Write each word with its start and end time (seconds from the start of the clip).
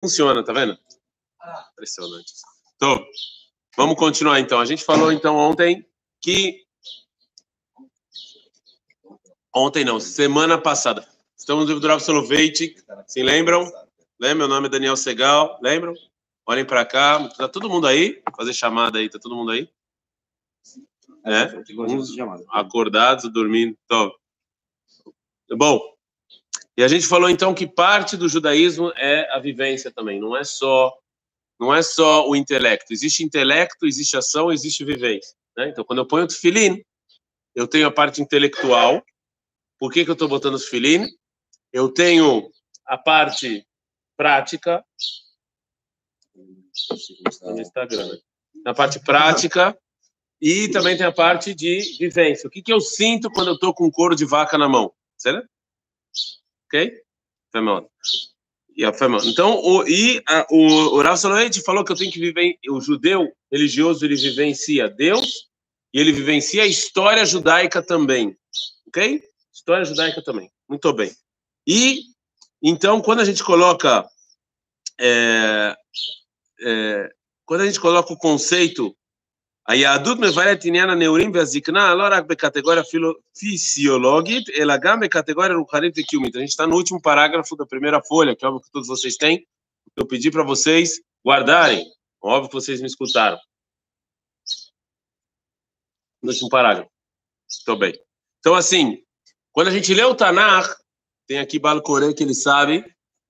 funciona, 0.00 0.42
tá 0.44 0.52
vendo? 0.52 0.76
Impressionante. 1.72 2.32
Então, 2.76 3.04
vamos 3.76 3.96
continuar 3.96 4.40
então. 4.40 4.58
A 4.58 4.64
gente 4.64 4.84
falou 4.84 5.12
então 5.12 5.36
ontem 5.36 5.86
que 6.20 6.64
ontem 9.54 9.84
não, 9.84 10.00
semana 10.00 10.60
passada. 10.60 11.06
Estamos 11.36 11.64
no 11.64 11.68
livro 11.68 11.80
do 11.80 11.88
Rav 11.88 12.00
Soloveitch, 12.00 12.76
se 13.06 13.22
lembram? 13.22 13.64
Lembra? 14.18 14.46
Meu 14.46 14.48
nome 14.48 14.66
é 14.66 14.70
Daniel 14.70 14.96
Segal, 14.96 15.58
lembram? 15.62 15.94
Olhem 16.46 16.64
para 16.64 16.84
cá, 16.84 17.28
tá 17.30 17.48
todo 17.48 17.70
mundo 17.70 17.86
aí? 17.86 18.20
Vou 18.26 18.36
fazer 18.36 18.52
chamada 18.52 18.98
aí, 18.98 19.08
tá 19.08 19.18
todo 19.18 19.36
mundo 19.36 19.50
aí? 19.52 19.70
É? 21.24 21.44
Uns 21.78 22.10
acordados, 22.50 23.30
dormindo. 23.32 23.76
Então, 23.84 24.12
bom, 25.56 25.80
e 26.80 26.82
a 26.82 26.88
gente 26.88 27.06
falou 27.06 27.28
então 27.28 27.52
que 27.52 27.66
parte 27.66 28.16
do 28.16 28.26
judaísmo 28.26 28.90
é 28.96 29.30
a 29.34 29.38
vivência 29.38 29.92
também, 29.92 30.18
não 30.18 30.34
é 30.34 30.42
só 30.42 30.90
não 31.60 31.74
é 31.74 31.82
só 31.82 32.26
o 32.26 32.34
intelecto. 32.34 32.90
Existe 32.90 33.22
intelecto, 33.22 33.86
existe 33.86 34.16
ação, 34.16 34.50
existe 34.50 34.82
vivência. 34.82 35.36
Né? 35.54 35.68
Então, 35.68 35.84
quando 35.84 35.98
eu 35.98 36.06
ponho 36.06 36.24
o 36.24 36.26
tefilim, 36.26 36.82
eu 37.54 37.68
tenho 37.68 37.86
a 37.86 37.90
parte 37.90 38.22
intelectual. 38.22 39.04
Por 39.78 39.92
que, 39.92 40.06
que 40.06 40.10
eu 40.10 40.14
estou 40.14 40.26
botando 40.26 40.54
o 40.54 40.58
tefilim? 40.58 41.06
Eu 41.70 41.92
tenho 41.92 42.50
a 42.86 42.96
parte 42.96 43.62
prática. 44.16 44.82
No 47.42 47.60
Instagram. 47.60 48.18
Na 48.64 48.72
parte 48.72 48.98
prática 49.00 49.78
e 50.40 50.66
também 50.68 50.96
tem 50.96 51.04
a 51.04 51.12
parte 51.12 51.54
de 51.54 51.98
vivência. 51.98 52.46
O 52.48 52.50
que, 52.50 52.62
que 52.62 52.72
eu 52.72 52.80
sinto 52.80 53.30
quando 53.30 53.48
eu 53.48 53.54
estou 53.54 53.74
com 53.74 53.84
um 53.84 53.90
couro 53.90 54.16
de 54.16 54.24
vaca 54.24 54.56
na 54.56 54.66
mão? 54.66 54.90
Certo? 55.18 55.46
Ok? 56.70 57.02
Então, 59.26 59.60
o, 59.60 59.86
e 59.88 60.22
a, 60.28 60.46
o, 60.48 60.96
o 60.96 61.02
Rav 61.02 61.16
Soloveitch 61.16 61.60
falou 61.64 61.84
que 61.84 61.90
eu 61.90 61.96
tenho 61.96 62.12
que 62.12 62.20
viver, 62.20 62.56
o 62.68 62.80
judeu 62.80 63.30
religioso, 63.50 64.04
ele 64.04 64.14
vivencia 64.14 64.88
Deus 64.88 65.48
e 65.92 65.98
ele 65.98 66.12
vivencia 66.12 66.62
a 66.62 66.68
história 66.68 67.26
judaica 67.26 67.82
também. 67.82 68.36
Ok? 68.86 69.20
História 69.52 69.84
judaica 69.84 70.22
também. 70.22 70.48
Muito 70.68 70.92
bem. 70.92 71.10
E, 71.66 72.02
então, 72.62 73.00
quando 73.00 73.20
a 73.20 73.24
gente 73.24 73.42
coloca, 73.42 74.08
é, 75.00 75.76
é, 76.62 77.10
quando 77.44 77.62
a 77.62 77.66
gente 77.66 77.80
coloca 77.80 78.12
o 78.12 78.18
conceito 78.18 78.96
היהדות 79.69 80.17
מבארת 80.19 80.65
עניין 80.65 80.89
הנעורים 80.89 81.31
והזקנה 81.33 81.95
לא 81.95 82.03
רק 82.11 82.23
בקטגוריה 82.25 82.81
fisiológica, 83.37 84.51
ela 84.51 84.77
גם 84.81 84.99
בקטגוריה 84.99 85.53
רוחנית 85.53 85.93
וקיומית. 85.97 86.35
A 86.35 86.39
gente 86.39 86.49
está 86.49 86.67
no 86.67 86.75
último 86.75 87.01
parágrafo 87.01 87.55
da 87.55 87.65
primeira 87.65 88.01
folha, 88.03 88.35
que 88.35 88.45
é 88.45 88.47
óbvio 88.47 88.61
que 88.61 88.71
todos 88.71 88.87
vocês 88.87 89.17
têm. 89.17 89.47
Eu 89.95 90.05
pedi 90.05 90.29
para 90.29 90.43
vocês 90.43 91.01
guardarem. 91.25 91.83
Óbvio 92.21 92.49
que 92.49 92.55
vocês 92.55 92.79
me 92.79 92.87
escutaram. 92.87 93.39
No 96.21 96.31
último 96.31 96.49
parágrafo. 96.49 96.89
Estou 97.49 97.77
bem. 97.77 97.93
Então, 98.39 98.53
assim, 98.55 99.01
quando 99.51 99.69
a 99.69 99.71
gente 99.71 99.93
lê 99.93 100.03
o 100.03 100.13
Tanakh, 100.13 100.75
tem 101.27 101.39
aqui 101.39 101.57
Balcoré 101.57 102.13
que 102.13 102.23
ele 102.23 102.35
sabe, 102.35 102.81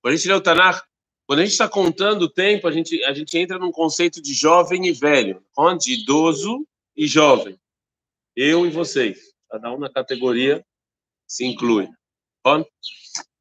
quando 0.02 0.12
a 0.12 0.16
gente 0.16 0.28
lê 0.28 0.34
o 0.34 0.40
Tanakh, 0.40 0.82
quando 1.31 1.39
a 1.39 1.43
gente 1.43 1.53
está 1.53 1.69
contando 1.69 2.23
o 2.23 2.29
tempo, 2.29 2.67
a 2.67 2.73
gente, 2.73 3.01
a 3.05 3.13
gente 3.13 3.37
entra 3.37 3.57
num 3.57 3.71
conceito 3.71 4.21
de 4.21 4.33
jovem 4.33 4.87
e 4.87 4.91
velho, 4.91 5.41
onde 5.57 5.93
idoso 5.93 6.67
e 6.93 7.07
jovem. 7.07 7.57
Eu 8.35 8.65
e 8.65 8.69
vocês. 8.69 9.33
Cada 9.49 9.73
um 9.73 9.79
na 9.79 9.89
categoria 9.89 10.61
se 11.25 11.45
inclui. 11.45 11.87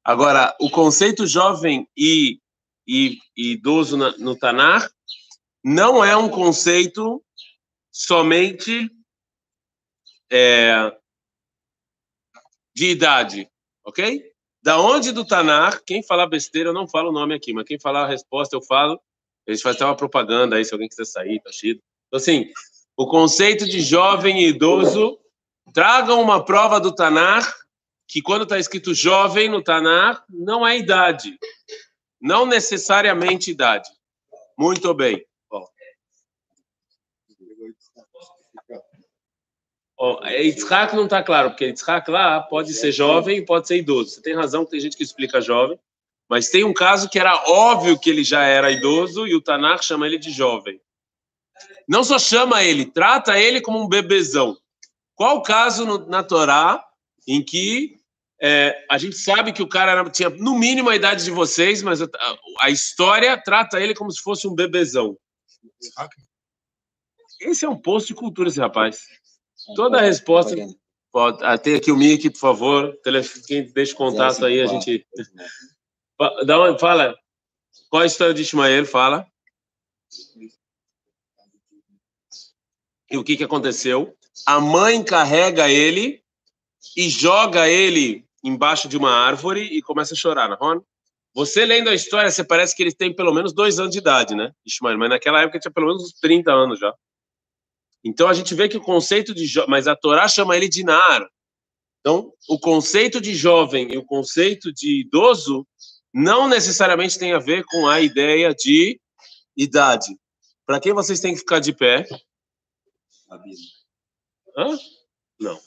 Agora, 0.05 0.57
o 0.61 0.71
conceito 0.71 1.27
jovem 1.27 1.89
e, 1.97 2.39
e, 2.87 3.19
e 3.37 3.55
idoso 3.55 3.97
na, 3.97 4.17
no 4.19 4.37
Tanar 4.37 4.89
não 5.61 6.05
é 6.05 6.17
um 6.17 6.29
conceito 6.29 7.21
somente 7.91 8.89
é, 10.31 10.97
de 12.73 12.87
idade, 12.87 13.51
ok? 13.85 14.30
Da 14.63 14.79
onde 14.79 15.13
do 15.13 15.25
Tanar, 15.25 15.83
quem 15.85 16.03
falar 16.03 16.27
besteira, 16.27 16.69
eu 16.69 16.75
não 16.75 16.87
falo 16.87 17.09
o 17.09 17.13
nome 17.13 17.35
aqui, 17.35 17.53
mas 17.53 17.65
quem 17.65 17.79
falar 17.79 18.05
a 18.05 18.09
resposta 18.09 18.55
eu 18.55 18.63
falo. 18.63 19.01
A 19.49 19.53
gente 19.53 19.63
faz 19.63 19.77
até 19.77 19.85
uma 19.85 19.97
propaganda 19.97 20.57
aí, 20.57 20.65
se 20.65 20.73
alguém 20.73 20.89
quiser 20.89 21.07
sair, 21.07 21.41
tá 21.41 21.51
chido. 21.51 21.81
Então, 22.07 22.19
assim, 22.19 22.51
o 22.97 23.07
conceito 23.07 23.67
de 23.67 23.81
jovem 23.81 24.43
e 24.43 24.49
idoso, 24.49 25.19
tragam 25.73 26.21
uma 26.21 26.45
prova 26.45 26.79
do 26.79 26.95
Tanar, 26.95 27.55
que 28.07 28.21
quando 28.21 28.43
está 28.43 28.59
escrito 28.59 28.93
jovem 28.93 29.49
no 29.49 29.63
Tanar, 29.63 30.23
não 30.29 30.67
é 30.67 30.77
idade. 30.77 31.39
Não 32.21 32.45
necessariamente 32.45 33.51
idade. 33.51 33.89
Muito 34.59 34.93
bem. 34.93 35.25
Oh, 40.03 40.19
Yitzhak 40.27 40.97
não 40.97 41.05
está 41.05 41.23
claro, 41.23 41.51
porque 41.51 41.67
Yitzhak 41.67 42.11
lá 42.11 42.41
pode 42.41 42.73
ser 42.73 42.91
jovem 42.91 43.37
e 43.37 43.45
pode 43.45 43.69
ser 43.69 43.77
idoso. 43.77 44.09
Você 44.09 44.23
tem 44.23 44.35
razão 44.35 44.65
que 44.65 44.71
tem 44.71 44.81
gente 44.81 44.97
que 44.97 45.03
explica 45.03 45.43
jovem, 45.43 45.79
mas 46.27 46.49
tem 46.49 46.65
um 46.65 46.73
caso 46.73 47.07
que 47.07 47.19
era 47.19 47.37
óbvio 47.47 47.99
que 47.99 48.09
ele 48.09 48.25
já 48.25 48.43
era 48.43 48.71
idoso 48.71 49.27
e 49.27 49.35
o 49.35 49.43
Tanakh 49.43 49.83
chama 49.83 50.07
ele 50.07 50.19
de 50.19 50.31
jovem. 50.31 50.81
Não 51.87 52.03
só 52.03 52.19
chama 52.19 52.65
ele, 52.65 52.87
trata 52.87 53.39
ele 53.39 53.61
como 53.61 53.79
um 53.79 53.87
bebezão. 53.87 54.57
Qual 55.15 55.37
o 55.37 55.43
caso 55.43 55.85
no, 55.85 56.07
na 56.07 56.23
Torá 56.23 56.83
em 57.29 57.45
que 57.45 58.01
é, 58.41 58.87
a 58.91 58.97
gente 58.97 59.19
sabe 59.19 59.53
que 59.53 59.63
o 59.63 59.69
cara 59.69 59.93
era, 59.93 60.09
tinha 60.09 60.31
no 60.31 60.59
mínimo 60.59 60.89
a 60.89 60.97
idade 60.97 61.25
de 61.25 61.31
vocês, 61.31 61.83
mas 61.83 62.01
a, 62.01 62.09
a 62.63 62.71
história 62.71 63.37
trata 63.37 63.79
ele 63.79 63.95
como 63.95 64.11
se 64.11 64.23
fosse 64.23 64.49
um 64.49 64.55
bebezão? 64.55 65.15
Esse 67.39 67.67
é 67.67 67.69
um 67.69 67.77
posto 67.77 68.09
de 68.09 68.15
cultura, 68.15 68.49
esse 68.49 68.59
rapaz. 68.59 69.03
Toda 69.75 69.99
a 69.99 70.03
resposta. 70.03 70.55
Pode, 71.13 71.45
ah, 71.45 71.59
tem 71.59 71.75
aqui 71.75 71.91
o 71.91 71.97
Mickey, 71.97 72.31
por 72.31 72.39
favor. 72.39 72.99
Quem 73.47 73.65
deixa 73.73 73.95
o 73.95 73.97
contato 73.97 74.45
aí, 74.45 74.61
a 74.61 74.67
gente. 74.67 75.05
Dá 76.47 76.59
uma, 76.59 76.79
fala. 76.79 77.17
Qual 77.89 78.03
a 78.03 78.07
história 78.07 78.33
de 78.33 78.43
Ismael? 78.43 78.87
Fala. 78.87 79.27
E 83.11 83.17
o 83.17 83.25
que, 83.25 83.37
que 83.37 83.45
aconteceu? 83.45 84.17
A 84.47 84.61
mãe 84.61 85.03
carrega 85.03 85.69
ele 85.69 86.23
e 86.97 87.09
joga 87.09 87.69
ele 87.69 88.25
embaixo 88.43 88.89
de 88.89 88.97
uma 88.97 89.11
árvore 89.11 89.63
e 89.63 89.83
começa 89.83 90.15
a 90.15 90.17
chorar, 90.17 90.49
não 90.49 90.75
é? 90.75 90.81
Você 91.35 91.65
lendo 91.65 91.89
a 91.89 91.95
história, 91.95 92.31
você 92.31 92.43
parece 92.43 92.75
que 92.75 92.83
ele 92.83 92.93
tem 92.93 93.15
pelo 93.15 93.33
menos 93.33 93.53
dois 93.53 93.79
anos 93.79 93.93
de 93.93 93.99
idade, 93.99 94.35
né? 94.35 94.53
Ismael, 94.65 94.99
mas 94.99 95.11
naquela 95.11 95.41
época 95.43 95.59
tinha 95.59 95.73
pelo 95.73 95.89
menos 95.89 96.05
uns 96.05 96.13
30 96.15 96.51
anos 96.53 96.79
já. 96.79 96.95
Então 98.05 98.29
a 98.29 98.35
gente 98.35 98.55
vê 98.55 98.69
que 98.69 98.77
o 98.77 98.83
conceito 98.83 99.35
de 99.35 99.47
jovem, 99.47 99.71
mas 99.71 99.87
a 99.87 99.95
Torá 99.95 100.27
chama 100.29 100.57
ele 100.57 100.69
de 100.69 100.83
nar. 100.83 101.27
Então, 102.01 102.33
o 102.49 102.59
conceito 102.59 103.21
de 103.21 103.35
jovem 103.35 103.93
e 103.93 103.99
o 103.99 104.05
conceito 104.05 104.73
de 104.73 105.01
idoso 105.01 105.67
não 106.13 106.49
necessariamente 106.49 107.19
tem 107.19 107.33
a 107.33 107.39
ver 107.39 107.65
com 107.65 107.87
a 107.87 108.01
ideia 108.01 108.55
de 108.55 108.99
idade. 109.57 110.17
Para 110.67 110.81
quem 110.81 110.93
vocês 110.93 111.21
têm 111.21 111.35
que 111.35 111.41
ficar 111.41 111.61
de 111.61 111.75
pé? 111.75 112.07
Hã? 114.57 114.79
Não. 115.39 115.61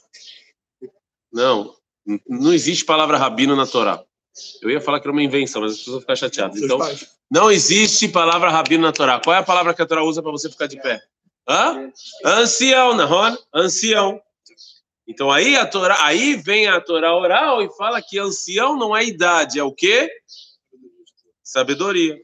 Não. 1.32 1.76
Não 2.28 2.54
existe 2.54 2.84
palavra 2.84 3.18
rabino 3.18 3.56
na 3.56 3.68
Torá. 3.68 4.04
Eu 4.62 4.72
ia 4.72 4.82
falar 4.82 5.00
que 5.00 5.08
era 5.08 5.12
uma 5.12 5.24
invenção, 5.24 5.62
mas 5.62 5.74
as 5.74 5.78
pessoas 5.78 5.94
vão 5.94 6.02
ficar 6.02 6.16
chateadas. 6.16 6.62
Então, 6.62 6.80
não 7.30 7.52
existe 7.52 8.08
palavra 8.08 8.50
rabino 8.50 8.84
na 8.84 8.92
Torá. 8.92 9.20
Qual 9.20 9.36
é 9.36 9.40
a 9.40 9.44
palavra 9.44 9.74
que 9.74 9.82
a 9.82 9.86
Torá 9.86 10.04
usa 10.04 10.22
para 10.22 10.32
você 10.32 10.50
ficar 10.50 10.68
de 10.68 10.82
pé? 10.82 11.02
Hã? 11.48 11.92
Ancião, 12.24 12.94
Nahon? 12.96 13.36
Ancião. 13.54 14.22
Então 15.08 15.30
aí 15.30 15.56
a 15.56 15.66
Torá, 15.66 16.06
aí 16.06 16.36
vem 16.36 16.68
a 16.68 16.80
Torá 16.80 17.16
oral 17.16 17.62
e 17.62 17.70
fala 17.76 18.02
que 18.02 18.18
ancião 18.18 18.78
não 18.78 18.96
é 18.96 19.04
idade, 19.04 19.60
é 19.60 19.64
o 19.64 19.74
quê? 19.74 20.10
Sabedoria. 21.44 22.18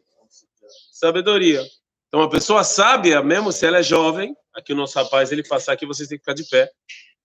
Sabedoria. 0.91 1.62
Então 2.07 2.21
a 2.21 2.30
pessoa 2.30 2.63
sábia, 2.63 3.21
mesmo 3.21 3.51
se 3.51 3.66
ela 3.66 3.80
é 3.80 3.83
jovem, 3.83 4.36
aqui 4.54 4.71
o 4.71 4.75
nosso 4.75 4.98
rapaz 4.98 5.31
ele 5.31 5.44
passar 5.44 5.74
aqui, 5.74 5.86
vocês 5.86 6.07
têm 6.07 6.18
que 6.18 6.24
ficar 6.24 6.33
de 6.33 6.50
pé. 6.50 6.72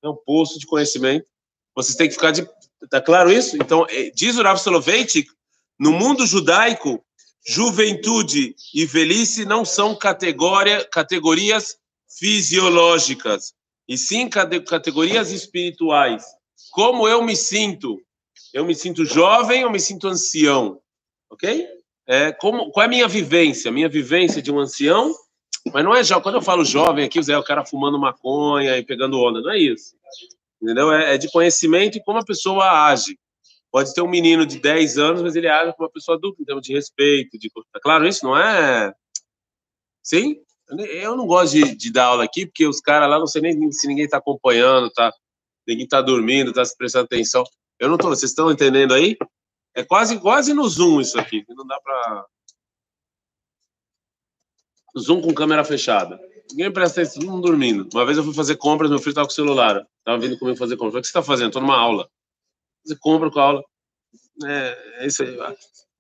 É 0.03 0.09
um 0.09 0.17
poço 0.17 0.59
de 0.59 0.67
conhecimento. 0.67 1.27
Vocês 1.75 1.97
têm 1.97 2.09
que 2.09 2.15
ficar 2.15 2.31
de 2.31 2.47
Tá 2.91 3.01
claro 3.01 3.33
isso? 3.33 3.57
Então, 3.57 3.87
eh, 3.89 4.11
diz 4.15 4.37
o 4.37 4.43
Rav 4.43 4.59
Soloveitch, 4.59 5.27
no 5.79 5.93
mundo 5.93 6.27
judaico, 6.27 7.05
juventude 7.47 8.55
e 8.75 8.87
velhice 8.87 9.45
não 9.45 9.65
são 9.65 9.95
categoria, 9.95 10.85
categorias 10.85 11.77
fisiológicas, 12.19 13.55
e 13.89 13.99
sim 13.99 14.29
categorias 14.29 15.31
espirituais. 15.31 16.25
Como 16.73 17.07
eu 17.09 17.23
me 17.23 17.37
sinto? 17.37 18.01
Eu 18.53 18.65
me 18.65 18.75
sinto 18.75 19.05
jovem 19.05 19.65
ou 19.65 19.71
me 19.71 19.81
sinto 19.81 20.09
ancião? 20.09 20.81
Ok? 21.31 21.67
É, 22.07 22.33
como, 22.33 22.71
qual 22.71 22.85
é 22.85 22.87
a 22.87 22.91
minha 22.91 23.09
vivência? 23.09 23.71
Minha 23.71 23.89
vivência 23.89 24.41
de 24.41 24.53
um 24.53 24.59
ancião, 24.59 25.15
mas 25.73 25.85
não 25.85 25.95
é 25.95 26.05
já. 26.05 26.21
Quando 26.21 26.37
eu 26.37 26.43
falo 26.43 26.65
jovem 26.65 27.05
aqui, 27.05 27.19
é 27.31 27.39
o 27.39 27.43
cara 27.43 27.65
fumando 27.65 27.99
maconha 27.99 28.77
e 28.77 28.85
pegando 28.85 29.21
onda, 29.21 29.41
não 29.41 29.51
é 29.51 29.59
isso. 29.59 29.95
Entendeu? 30.63 30.93
É, 30.93 31.15
é 31.15 31.19
de 31.19 31.31
conhecimento 31.31 31.99
e 31.99 32.03
como 32.03 32.19
a 32.19 32.25
pessoa 32.25 32.87
age. 32.87 33.19
Pode 33.71 33.93
ter 33.93 34.03
um 34.03 34.09
menino 34.09 34.47
de 34.47 34.61
10 34.61 34.99
anos, 34.99 35.23
mas 35.23 35.35
ele 35.35 35.49
age 35.49 35.73
como 35.73 35.87
uma 35.87 35.93
pessoa 35.93 36.17
adulta, 36.17 36.41
em 36.41 36.45
termos 36.45 36.65
de 36.65 36.73
respeito, 36.73 37.37
de... 37.37 37.51
Claro 37.83 38.07
isso? 38.07 38.25
Não 38.25 38.37
é... 38.37 38.95
Sim? 40.03 40.37
Eu 40.69 41.17
não 41.17 41.27
gosto 41.27 41.55
de, 41.55 41.75
de 41.75 41.93
dar 41.93 42.07
aula 42.07 42.25
aqui, 42.25 42.47
porque 42.47 42.67
os 42.67 42.81
caras 42.81 43.09
lá, 43.09 43.19
não 43.19 43.27
sei 43.27 43.43
nem 43.43 43.71
se 43.71 43.87
ninguém 43.87 44.07
está 44.07 44.17
acompanhando, 44.17 44.91
tá, 44.91 45.13
ninguém 45.67 45.85
está 45.85 46.01
dormindo, 46.01 46.51
está 46.51 46.65
se 46.65 46.77
prestando 46.77 47.05
atenção. 47.05 47.45
Eu 47.79 47.89
não 47.89 47.99
tô, 47.99 48.09
vocês 48.09 48.31
estão 48.31 48.51
entendendo 48.51 48.95
aí? 48.95 49.17
É 49.75 49.83
quase, 49.85 50.19
quase 50.19 50.55
no 50.55 50.67
Zoom 50.69 51.01
isso 51.01 51.19
aqui, 51.19 51.45
não 51.49 51.67
dá 51.67 51.79
para 51.81 52.27
Zoom 54.99 55.21
com 55.21 55.35
câmera 55.35 55.65
fechada. 55.65 56.19
Ninguém 56.51 56.73
presta 56.73 57.01
atenção, 57.01 57.23
todo 57.23 57.33
mundo 57.33 57.47
dormindo. 57.47 57.89
Uma 57.93 58.05
vez 58.05 58.17
eu 58.17 58.25
fui 58.25 58.35
fazer 58.35 58.57
compras, 58.57 58.91
meu 58.91 58.99
filho 58.99 59.11
estava 59.11 59.27
com 59.27 59.33
o 59.33 59.35
celular. 59.35 59.87
Estava 59.99 60.19
vindo 60.19 60.39
comigo 60.39 60.59
fazer 60.59 60.77
compras. 60.77 60.95
O 60.95 61.01
que 61.01 61.07
você 61.07 61.11
está 61.11 61.23
fazendo? 61.23 61.49
Estou 61.49 61.63
numa 61.63 61.79
aula. 61.79 62.09
Você 62.85 62.97
compra 62.97 63.31
com 63.31 63.41
a 63.41 63.43
aula. 63.43 63.65
É, 64.45 65.05
é 65.05 65.07
isso 65.07 65.23
aí. 65.23 65.37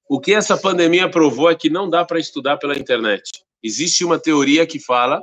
O 0.08 0.20
que 0.20 0.34
essa 0.34 0.56
pandemia 0.56 1.10
provou 1.10 1.50
é 1.50 1.54
que 1.54 1.70
não 1.70 1.88
dá 1.88 2.04
para 2.04 2.20
estudar 2.20 2.58
pela 2.58 2.78
internet. 2.78 3.42
Existe 3.64 4.04
uma 4.04 4.18
teoria 4.18 4.66
que 4.66 4.78
fala 4.78 5.22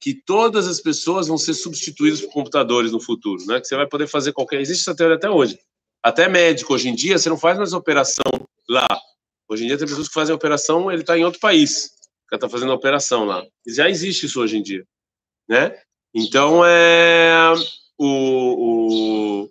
que 0.00 0.14
todas 0.14 0.66
as 0.66 0.80
pessoas 0.80 1.28
vão 1.28 1.38
ser 1.38 1.54
substituídas 1.54 2.22
por 2.22 2.32
computadores 2.32 2.90
no 2.90 3.00
futuro, 3.00 3.44
né? 3.46 3.60
Que 3.60 3.66
você 3.68 3.76
vai 3.76 3.86
poder 3.86 4.08
fazer 4.08 4.32
qualquer. 4.32 4.60
Existe 4.60 4.80
essa 4.88 4.96
teoria 4.96 5.16
até 5.16 5.30
hoje. 5.30 5.58
Até 6.02 6.28
médico 6.28 6.74
hoje 6.74 6.88
em 6.88 6.94
dia 6.94 7.18
você 7.18 7.28
não 7.28 7.38
faz 7.38 7.58
mais 7.58 7.72
operação 7.72 8.24
lá. 8.68 8.88
Hoje 9.48 9.64
em 9.64 9.66
dia 9.68 9.78
tem 9.78 9.86
pessoas 9.86 10.08
que 10.08 10.14
fazem 10.14 10.34
operação, 10.34 10.90
ele 10.90 11.02
está 11.02 11.16
em 11.16 11.24
outro 11.24 11.38
país 11.38 11.92
cara 12.32 12.38
está 12.38 12.48
fazendo 12.48 12.72
operação 12.72 13.24
lá. 13.24 13.44
Já 13.66 13.90
existe 13.90 14.26
isso 14.26 14.40
hoje 14.40 14.56
em 14.56 14.62
dia, 14.62 14.84
né? 15.48 15.78
Então, 16.14 16.64
é, 16.64 17.52
o, 17.98 19.42
o, 19.44 19.50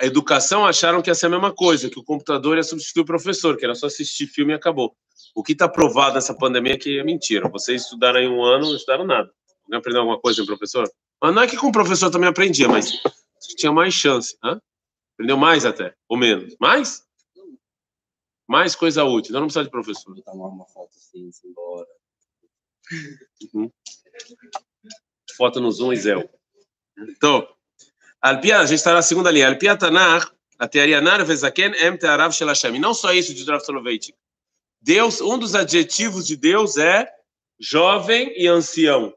a 0.00 0.06
educação 0.06 0.64
acharam 0.64 1.02
que 1.02 1.10
ia 1.10 1.14
ser 1.14 1.26
a 1.26 1.30
mesma 1.30 1.52
coisa, 1.52 1.90
que 1.90 1.98
o 1.98 2.04
computador 2.04 2.56
ia 2.56 2.62
substituir 2.62 3.02
o 3.02 3.06
professor, 3.06 3.56
que 3.56 3.64
era 3.64 3.74
só 3.74 3.86
assistir 3.86 4.26
filme 4.26 4.52
e 4.52 4.56
acabou. 4.56 4.96
O 5.34 5.42
que 5.42 5.52
está 5.52 5.68
provado 5.68 6.14
nessa 6.14 6.34
pandemia 6.34 6.74
é 6.74 6.76
que 6.76 6.98
é 6.98 7.04
mentira. 7.04 7.48
Vocês 7.48 7.82
estudaram 7.82 8.20
em 8.20 8.28
um 8.28 8.42
ano, 8.42 8.66
não 8.66 8.76
estudaram 8.76 9.04
nada. 9.04 9.30
Não 9.68 9.78
aprendeu 9.78 10.00
alguma 10.00 10.20
coisa 10.20 10.38
com 10.38 10.44
o 10.44 10.46
professor? 10.46 10.90
Mas 11.20 11.34
não 11.34 11.42
é 11.42 11.46
que 11.46 11.56
com 11.56 11.68
o 11.68 11.72
professor 11.72 12.10
também 12.10 12.28
aprendia, 12.28 12.68
mas 12.68 12.92
tinha 13.56 13.72
mais 13.72 13.92
chance. 13.92 14.36
Aprendeu 15.14 15.36
mais 15.36 15.64
até, 15.66 15.94
ou 16.08 16.16
menos. 16.16 16.56
Mais? 16.60 17.04
Mais 18.46 18.74
coisa 18.74 19.04
útil, 19.04 19.30
então 19.30 19.40
não 19.40 19.48
precisa 19.48 19.64
de 19.64 19.70
professor. 19.70 20.14
Vou 20.14 20.22
tomar 20.22 20.46
uma 20.46 20.64
foto 20.66 20.90
assim, 20.96 21.30
embora. 21.44 21.86
Uhum. 23.52 23.70
Foto 25.36 25.60
no 25.60 25.70
Zoom 25.70 25.92
e 25.92 25.96
Zéu. 25.96 26.30
Então, 26.96 27.46
Alpia, 28.20 28.58
a 28.58 28.66
gente 28.66 28.78
está 28.78 28.92
na 28.92 29.02
segunda 29.02 29.30
linha. 29.30 29.48
Alpia 29.48 29.76
Tanar, 29.76 30.30
a 30.58 30.66
teoria 30.66 31.00
Nar 31.00 31.24
Vezaken 31.24 31.72
Em 31.74 32.80
não 32.80 32.92
só 32.92 33.12
isso, 33.12 33.32
de 33.32 33.44
Rav 33.44 33.64
Soloveitchik. 33.64 34.16
Deus, 34.80 35.20
um 35.20 35.38
dos 35.38 35.54
adjetivos 35.54 36.26
de 36.26 36.36
Deus 36.36 36.76
é 36.76 37.08
jovem 37.60 38.32
e 38.36 38.46
ancião. 38.46 39.14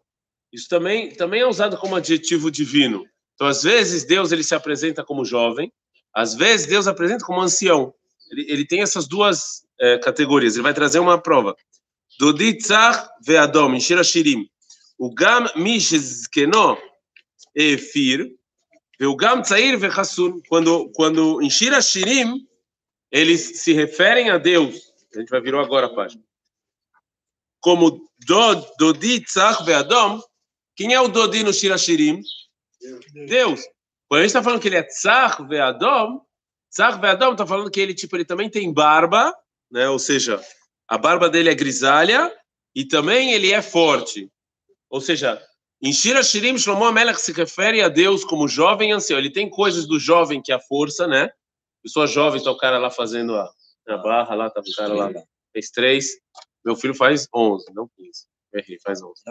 Isso 0.51 0.67
também, 0.67 1.09
também 1.11 1.41
é 1.41 1.47
usado 1.47 1.77
como 1.77 1.95
adjetivo 1.95 2.51
divino. 2.51 3.05
Então, 3.35 3.47
às 3.47 3.63
vezes, 3.63 4.03
Deus 4.03 4.31
ele 4.31 4.43
se 4.43 4.53
apresenta 4.53 5.03
como 5.03 5.25
jovem, 5.25 5.71
às 6.13 6.35
vezes, 6.35 6.67
Deus 6.67 6.87
apresenta 6.87 7.25
como 7.25 7.41
ancião. 7.41 7.93
Ele, 8.31 8.45
ele 8.51 8.67
tem 8.67 8.81
essas 8.81 9.07
duas 9.07 9.63
é, 9.79 9.97
categorias. 9.97 10.55
Ele 10.55 10.63
vai 10.63 10.73
trazer 10.73 10.99
uma 10.99 11.17
prova. 11.17 11.55
Doditzar 12.19 13.09
ve'adom, 13.25 13.79
Shirim. 13.79 14.47
O 14.97 15.13
gam 15.13 15.47
mishizkeno 15.55 16.77
efir, 17.55 18.29
Vilgam 19.01 19.41
Tzair 19.41 19.79
Vechassun, 19.79 20.43
quando, 20.47 20.91
quando 20.91 21.41
em 21.41 21.49
Shirashirim, 21.49 22.47
eles 23.11 23.63
se 23.63 23.73
referem 23.73 24.29
a 24.29 24.37
Deus, 24.37 24.93
a 25.15 25.19
gente 25.19 25.29
vai 25.29 25.41
virou 25.41 25.59
agora 25.59 25.87
a 25.87 25.95
página, 25.95 26.21
como 27.59 28.07
Dod, 28.27 28.63
Dodi, 28.77 29.19
Tzach, 29.21 29.65
Veadom, 29.65 30.21
quem 30.75 30.93
é 30.93 31.01
o 31.01 31.07
Dodi 31.07 31.43
no 31.43 31.51
Shirashirim? 31.51 32.21
Deus. 33.27 33.61
Quando 34.07 34.19
a 34.19 34.21
gente 34.21 34.29
está 34.29 34.43
falando 34.43 34.61
que 34.61 34.67
ele 34.67 34.77
é 34.77 34.83
Tzach, 34.83 35.47
Veadom, 35.47 36.21
Tzach, 36.71 37.01
Veadom 37.01 37.31
está 37.31 37.47
falando 37.47 37.71
que 37.71 37.79
ele, 37.79 37.95
tipo, 37.95 38.15
ele 38.15 38.25
também 38.25 38.51
tem 38.51 38.71
barba, 38.71 39.35
né? 39.71 39.89
ou 39.89 39.97
seja, 39.97 40.39
a 40.87 40.99
barba 40.99 41.27
dele 41.27 41.49
é 41.49 41.55
grisalha 41.55 42.31
e 42.75 42.85
também 42.85 43.33
ele 43.33 43.51
é 43.51 43.63
forte. 43.63 44.31
Ou 44.91 45.01
seja, 45.01 45.41
em 45.81 45.93
Shira 45.93 46.21
Shirim, 46.23 46.57
Shlomo 46.57 46.85
Amelech 46.85 47.19
se 47.19 47.31
refere 47.31 47.81
a 47.81 47.89
Deus 47.89 48.23
como 48.23 48.47
jovem 48.47 48.91
ancião. 48.91 49.17
Ele 49.17 49.31
tem 49.31 49.49
coisas 49.49 49.87
do 49.87 49.99
jovem 49.99 50.41
que 50.41 50.51
é 50.51 50.55
a 50.55 50.59
força, 50.59 51.07
né? 51.07 51.29
Pessoa 51.81 52.05
jovem, 52.05 52.43
tá 52.43 52.51
o 52.51 52.57
cara 52.57 52.77
lá 52.77 52.91
fazendo 52.91 53.35
a, 53.35 53.51
a 53.87 53.97
barra 53.97 54.35
lá, 54.35 54.49
tá 54.49 54.61
o 54.61 54.75
cara 54.75 54.93
lá, 54.93 55.11
fez 55.51 55.71
três. 55.71 56.11
Meu 56.63 56.75
filho 56.75 56.93
faz 56.93 57.27
onze, 57.33 57.65
não 57.73 57.89
quinze. 57.95 58.25
Errei, 58.53 58.77
faz 58.83 59.01
onze. 59.01 59.21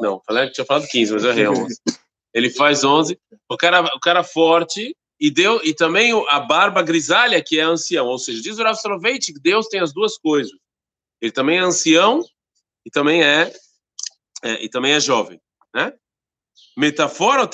Não, 0.00 0.20
falei 0.26 0.46
que 0.48 0.52
tinha 0.52 0.64
falado 0.66 0.86
quinze, 0.88 1.12
mas 1.12 1.24
eu 1.24 1.30
errei 1.30 1.48
onze. 1.48 1.80
Ele 2.34 2.50
faz 2.50 2.84
onze. 2.84 3.18
O 3.48 3.56
cara, 3.56 3.82
o 3.82 4.00
cara 4.00 4.22
forte, 4.22 4.94
e 5.22 5.30
deu 5.30 5.60
e 5.62 5.72
também 5.72 6.12
a 6.30 6.40
barba 6.40 6.82
grisalha 6.82 7.40
que 7.40 7.60
é 7.60 7.62
ancião, 7.62 8.06
ou 8.08 8.18
seja, 8.18 8.42
diz 8.42 8.58
o 8.58 8.62
Rav 8.64 8.74
Soloveitchik, 8.74 9.38
Deus 9.40 9.68
tem 9.68 9.78
as 9.78 9.92
duas 9.92 10.18
coisas. 10.18 10.52
Ele 11.20 11.30
também 11.30 11.58
é 11.58 11.60
ancião 11.60 12.24
e 12.84 12.90
também 12.90 13.22
é, 13.22 13.52
é 14.42 14.64
e 14.64 14.68
também 14.68 14.92
é 14.94 14.98
jovem, 14.98 15.40
né? 15.74 15.92
Metáfora 16.76 17.48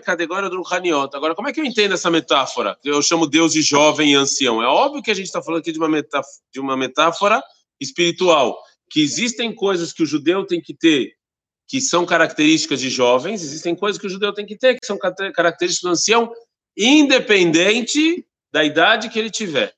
categoria 0.00 0.48
do. 0.48 0.62
Agora, 1.14 1.34
como 1.34 1.48
é 1.48 1.52
que 1.52 1.60
eu 1.60 1.64
entendo 1.64 1.94
essa 1.94 2.10
metáfora? 2.10 2.78
Eu 2.84 3.00
chamo 3.02 3.26
Deus 3.26 3.52
de 3.52 3.62
jovem 3.62 4.12
e 4.12 4.14
ancião. 4.14 4.62
É 4.62 4.66
óbvio 4.66 5.02
que 5.02 5.10
a 5.10 5.14
gente 5.14 5.26
está 5.26 5.42
falando 5.42 5.60
aqui 5.60 5.72
de 5.72 5.78
uma, 5.78 5.88
metáfora, 5.88 6.36
de 6.52 6.60
uma 6.60 6.76
metáfora 6.76 7.42
espiritual, 7.80 8.58
que 8.90 9.02
existem 9.02 9.54
coisas 9.54 9.92
que 9.92 10.02
o 10.02 10.06
judeu 10.06 10.46
tem 10.46 10.60
que 10.60 10.74
ter 10.74 11.16
que 11.70 11.82
são 11.82 12.06
características 12.06 12.80
de 12.80 12.88
jovens, 12.88 13.42
existem 13.42 13.76
coisas 13.76 14.00
que 14.00 14.06
o 14.06 14.10
judeu 14.10 14.32
tem 14.32 14.46
que 14.46 14.56
ter 14.56 14.80
que 14.80 14.86
são 14.86 14.96
características 14.96 15.82
do 15.82 15.90
ancião, 15.90 16.32
independente 16.74 18.26
da 18.50 18.64
idade 18.64 19.10
que 19.10 19.18
ele 19.18 19.30
tiver 19.30 19.76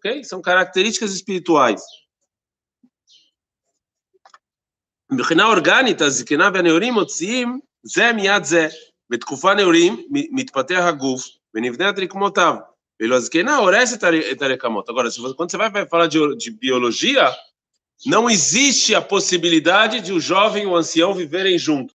ok? 0.00 0.24
São 0.24 0.40
características 0.40 1.12
espirituais. 1.12 1.82
מבחינה 5.11 5.45
אורגנית, 5.45 6.01
הזקנה 6.01 6.49
והנעורים 6.53 6.93
מוציאים 6.93 7.59
זה 7.83 8.13
מיד 8.13 8.43
זה. 8.43 8.67
בתקופה 9.09 9.53
נעורים 9.53 10.07
מתפתח 10.09 10.83
הגוף 10.87 11.27
ונבנית 11.53 11.99
רקמותיו, 11.99 12.55
ואילו 12.99 13.15
הזקנה 13.15 13.55
הורסת 13.55 14.03
את 14.31 14.41
הרקמות. 14.41 14.89
Agora, 14.89 15.09
quando 15.37 15.51
você 15.51 15.57
vai 15.57 15.87
falar 15.87 16.07
de, 16.07 16.35
de 16.37 16.51
biologia, 16.51 17.31
não 18.05 18.29
existe 18.29 18.95
a 18.95 19.01
possibilidade 19.01 20.01
de 20.01 20.11
o 20.11 20.19
jovem 20.19 20.63
e 20.63 20.65
o 20.65 20.75
ancião 20.75 21.13
viverem 21.13 21.57
juntos. 21.57 21.95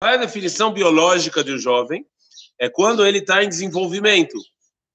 Qual 0.00 0.12
é 0.12 0.14
a 0.14 0.18
definição 0.18 0.72
biológica 0.72 1.44
de 1.44 1.52
um 1.52 1.58
jovem? 1.58 2.06
É 2.58 2.68
quando 2.68 3.04
ele 3.04 3.18
está 3.18 3.44
em 3.44 3.48
desenvolvimento 3.48 4.38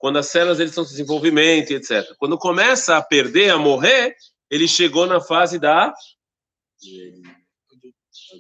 quando 0.02 0.18
as 0.18 0.28
células 0.28 0.60
eles 0.60 0.72
estão 0.72 0.84
em 0.84 0.88
desenvolvimento, 0.88 1.72
etc. 1.72 2.16
Quando 2.18 2.36
começa 2.36 2.98
a 2.98 3.04
perder, 3.04 3.52
a 3.52 3.58
morrer, 3.60 4.16
ele 4.50 4.68
chegou 4.68 5.06
na 5.06 5.22
fase 5.22 5.60
da 5.60 5.94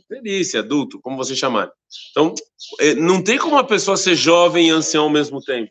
velhice, 0.09 0.59
adulto, 0.59 1.01
como 1.01 1.17
você 1.17 1.35
chamar. 1.35 1.71
Então, 2.11 2.35
é, 2.81 2.95
não 2.95 3.23
tem 3.23 3.39
como 3.39 3.55
uma 3.55 3.67
pessoa 3.67 3.97
ser 3.97 4.15
jovem 4.15 4.69
e 4.69 4.71
ancião 4.71 5.05
ao 5.05 5.11
mesmo 5.11 5.41
tempo. 5.41 5.71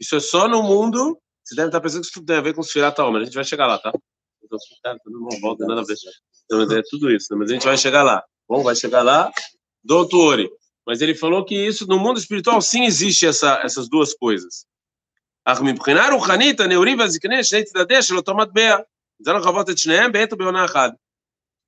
Isso 0.00 0.16
é 0.16 0.20
só 0.20 0.48
no 0.48 0.62
mundo. 0.62 1.18
Você 1.44 1.54
deve 1.54 1.68
estar 1.68 1.80
pensando 1.80 2.02
que 2.02 2.08
isso 2.08 2.24
tem 2.24 2.36
a 2.36 2.40
ver 2.40 2.54
com 2.54 2.60
os 2.60 2.70
firata 2.70 3.02
mas 3.10 3.22
a 3.22 3.24
gente 3.24 3.34
vai 3.34 3.44
chegar 3.44 3.66
lá, 3.66 3.78
tá? 3.78 3.92
Então, 4.42 4.58
não 5.06 5.40
volta 5.40 5.64
a 5.64 5.66
é 6.78 6.82
tudo 6.90 7.10
isso, 7.10 7.36
mas 7.36 7.50
a 7.50 7.54
gente 7.54 7.64
vai 7.64 7.76
chegar 7.76 8.02
lá. 8.02 8.22
Bom, 8.48 8.62
vai 8.62 8.74
chegar 8.76 9.02
lá. 9.02 9.32
Doutor, 9.82 10.48
mas 10.86 11.00
ele 11.00 11.14
falou 11.14 11.44
que 11.44 11.54
isso 11.54 11.86
no 11.86 11.98
mundo 11.98 12.18
espiritual 12.18 12.60
sim 12.60 12.84
existe 12.84 13.26
essa, 13.26 13.60
essas 13.64 13.88
duas 13.88 14.14
coisas. 14.14 14.66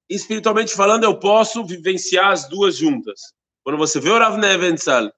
Espiritualmente 0.08 0.75
falando, 0.75 1.04
eu 1.04 1.18
posso 1.18 1.64
vivenciar 1.64 2.30
as 2.30 2.49
duas 2.49 2.76
juntas. 2.76 3.20
Quando 3.62 3.78
você 3.78 3.99
vê 3.99 4.11
o 4.11 4.18
Rav 4.18 4.37
Nevensal 4.38 5.12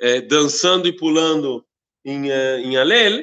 é, 0.00 0.20
dançando 0.20 0.88
e 0.88 0.96
pulando 0.96 1.64
em, 2.04 2.30
é, 2.30 2.60
em 2.60 2.76
Alel, 2.76 3.22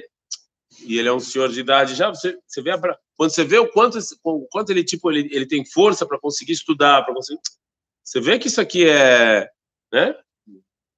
e 0.84 0.98
ele 0.98 1.10
é 1.10 1.14
um 1.14 1.20
senhor 1.20 1.50
de 1.50 1.60
idade 1.60 1.96
já, 1.96 2.10
você, 2.10 2.38
você 2.48 2.62
vê 2.62 2.72
a, 2.72 2.80
quando 3.16 3.32
você 3.32 3.44
vê 3.44 3.58
o 3.58 3.70
quanto, 3.70 3.98
o 4.24 4.48
quanto 4.48 4.70
ele 4.70 4.84
tipo 4.84 5.12
ele, 5.12 5.28
ele 5.32 5.46
tem 5.46 5.66
força 5.66 6.06
para 6.06 6.20
conseguir 6.20 6.54
estudar, 6.54 7.04
para 7.04 7.14
conseguir, 7.14 7.42
você 8.04 8.22
vê 8.22 8.40
que 8.40 8.48
isso 8.48 8.62
aqui 8.62 8.88
é 8.88 9.50
né? 9.92 10.16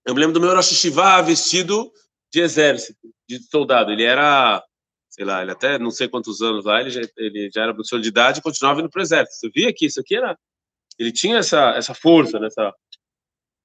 Eu 0.06 0.14
me 0.14 0.22
lembro 0.22 0.34
do 0.34 0.42
meu 0.42 0.56
Rosh 0.56 0.84
vestido 1.26 1.92
de 2.32 2.42
exército, 2.42 3.08
de 3.28 3.40
soldado. 3.44 3.92
Ele 3.92 4.04
era, 4.04 4.64
sei 5.20 5.26
lá, 5.26 5.42
ele 5.42 5.52
até 5.52 5.78
não 5.78 5.92
sei 5.92 6.08
quantos 6.08 6.42
anos 6.42 6.64
lá, 6.64 6.80
ele 6.80 6.92
já, 6.92 7.02
ele 7.18 7.52
já 7.54 7.64
era 7.64 7.74
professor 7.74 8.00
de 8.00 8.08
idade 8.08 8.40
e 8.40 8.42
continuava 8.42 8.80
indo 8.80 8.90
para 8.90 9.00
o 9.00 9.02
exército. 9.02 9.36
Você 9.38 9.50
via 9.50 9.74
que 9.74 9.86
isso 9.86 10.00
aqui 10.00 10.16
era... 10.16 10.40
Ele 10.98 11.12
tinha 11.12 11.40
essa, 11.40 11.72
essa 11.72 11.94
força, 11.94 12.40
né? 12.40 12.48
essa, 12.48 12.74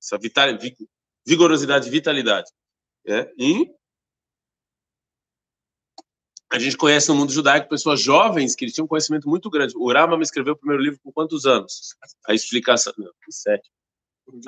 essa 0.03 0.19
vital, 0.19 0.49
vigorosidade, 1.25 1.89
vitalidade. 1.89 2.51
Né? 3.07 3.31
E 3.39 3.71
a 6.51 6.59
gente 6.59 6.77
conhece 6.77 7.09
no 7.09 7.15
mundo 7.15 7.33
judaico 7.33 7.69
pessoas 7.69 8.01
jovens 8.01 8.57
que 8.57 8.67
tinham 8.67 8.85
um 8.85 8.89
conhecimento 8.89 9.29
muito 9.29 9.49
grande. 9.49 9.77
O 9.77 9.93
Rama 9.93 10.17
me 10.17 10.25
escreveu 10.25 10.55
o 10.55 10.59
primeiro 10.59 10.83
livro 10.83 10.99
com 11.05 11.13
quantos 11.13 11.47
anos? 11.47 11.95
A 12.27 12.35
explicação. 12.35 12.93
Não, 12.99 13.13
sete. 13.31 13.71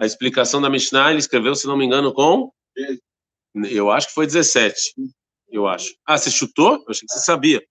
A 0.01 0.07
explicação 0.07 0.61
da 0.61 0.69
Mishnah 0.69 1.11
ele 1.11 1.21
escreveu, 1.21 1.55
se 1.55 1.69
não 1.69 1.77
me 1.77 1.85
engano, 1.85 2.13
com. 2.13 2.51
Eu 3.55 3.93
acho 3.93 4.09
que 4.09 4.15
foi 4.15 4.27
17. 4.27 4.95
Eu 5.49 5.67
acho. 5.67 5.95
Ah, 6.05 6.19
você 6.19 6.31
chutou? 6.31 6.75
Eu 6.75 6.85
achei 6.89 7.07
que 7.07 7.13
você 7.13 7.21
sabia. 7.21 7.65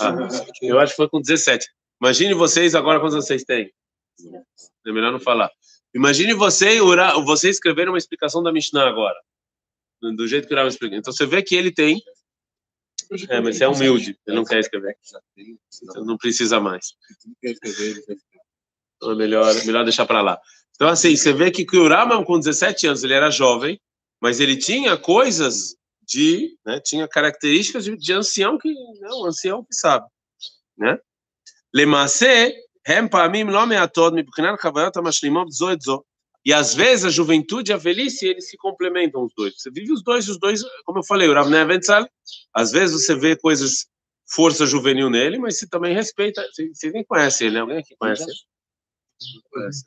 Ah, 0.00 0.14
eu 0.62 0.78
acho 0.78 0.92
que 0.92 0.96
foi 0.96 1.08
com 1.08 1.20
17. 1.20 1.66
Imagine 2.00 2.34
vocês 2.34 2.74
agora 2.74 2.98
quantos 2.98 3.16
vocês 3.16 3.44
têm. 3.44 3.72
É 4.86 4.92
melhor 4.92 5.12
não 5.12 5.20
falar. 5.20 5.50
Imagine 5.94 6.34
você, 6.34 6.80
você 7.24 7.50
escrever 7.50 7.88
uma 7.88 7.98
explicação 7.98 8.42
da 8.42 8.52
Mishnah 8.52 8.88
agora. 8.88 9.18
Do 10.00 10.26
jeito 10.26 10.48
que 10.48 10.54
o 10.54 10.56
Rama 10.56 10.68
explicou. 10.68 10.96
Então 10.96 11.12
você 11.12 11.26
vê 11.26 11.42
que 11.42 11.54
ele 11.54 11.70
tem 11.70 12.02
é, 13.28 13.40
mas 13.40 13.56
você 13.56 13.64
é 13.64 13.68
humilde, 13.68 14.16
ele 14.26 14.36
não 14.36 14.44
quer 14.44 14.60
escrever. 14.60 14.96
Então 15.82 16.04
não 16.04 16.16
precisa 16.16 16.60
mais. 16.60 16.94
Então 17.42 19.12
é 19.12 19.14
melhor, 19.14 19.52
melhor 19.64 19.84
deixar 19.84 20.06
para 20.06 20.20
lá. 20.20 20.38
Então, 20.76 20.88
assim, 20.88 21.14
você 21.16 21.32
vê 21.32 21.50
que 21.50 21.66
o 21.76 21.88
Rama, 21.88 22.24
com 22.24 22.38
17 22.38 22.86
anos, 22.86 23.04
ele 23.04 23.14
era 23.14 23.30
jovem, 23.30 23.80
mas 24.20 24.40
ele 24.40 24.56
tinha 24.56 24.96
coisas 24.96 25.76
de, 26.10 26.58
né, 26.66 26.80
tinha 26.80 27.06
características 27.06 27.84
de, 27.84 27.96
de 27.96 28.12
ancião 28.12 28.58
que 28.58 28.68
né, 28.68 29.08
não, 29.08 29.26
ancião 29.26 29.64
que 29.64 29.74
sabe, 29.74 30.06
né? 30.76 30.98
Lemasse, 31.72 32.52
hem 32.84 33.06
pamim 33.08 33.44
lo 33.44 33.64
meatod 33.64 34.14
mibkhinat 34.14 34.60
chavanot 34.60 34.98
hamashlimot 34.98 35.52
zo 35.52 35.70
et. 35.70 35.80
E 36.44 36.52
às 36.52 36.74
vezes 36.74 37.04
a 37.04 37.10
juventude 37.10 37.70
e 37.70 37.74
a 37.74 37.76
velhice, 37.76 38.26
eles 38.26 38.48
se 38.48 38.56
complementam 38.56 39.22
os 39.22 39.32
dois. 39.36 39.54
Você 39.56 39.70
vive 39.70 39.92
os 39.92 40.02
dois, 40.02 40.28
os 40.28 40.38
dois, 40.38 40.62
como 40.84 40.98
eu 40.98 41.04
falei, 41.04 41.28
o 41.28 41.34
Rav 41.34 41.50
Neventzal, 41.50 42.08
às 42.52 42.72
vezes 42.72 43.04
você 43.04 43.14
vê 43.14 43.36
coisas, 43.36 43.86
força 44.26 44.66
juvenil 44.66 45.10
nele, 45.10 45.38
mas 45.38 45.58
você 45.58 45.68
também 45.68 45.94
respeita, 45.94 46.42
você, 46.50 46.68
você 46.72 46.90
nem 46.90 47.04
conhece 47.04 47.44
ele, 47.44 47.54
né? 47.54 47.60
Alguém 47.60 47.78
aqui 47.78 47.94
conhece 47.96 48.24
ele? 48.24 49.40
Conhece. 49.50 49.84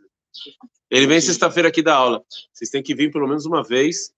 Ele 0.91 1.07
vem 1.07 1.19
sexta-feira 1.19 1.69
aqui 1.69 1.81
da 1.81 1.95
aula. 1.95 2.23
Vocês 2.53 2.69
têm 2.69 2.83
que 2.83 2.93
vir 2.95 3.11
pelo 3.11 3.27
menos 3.27 3.45
uma 3.45 3.63
vez 3.63 4.13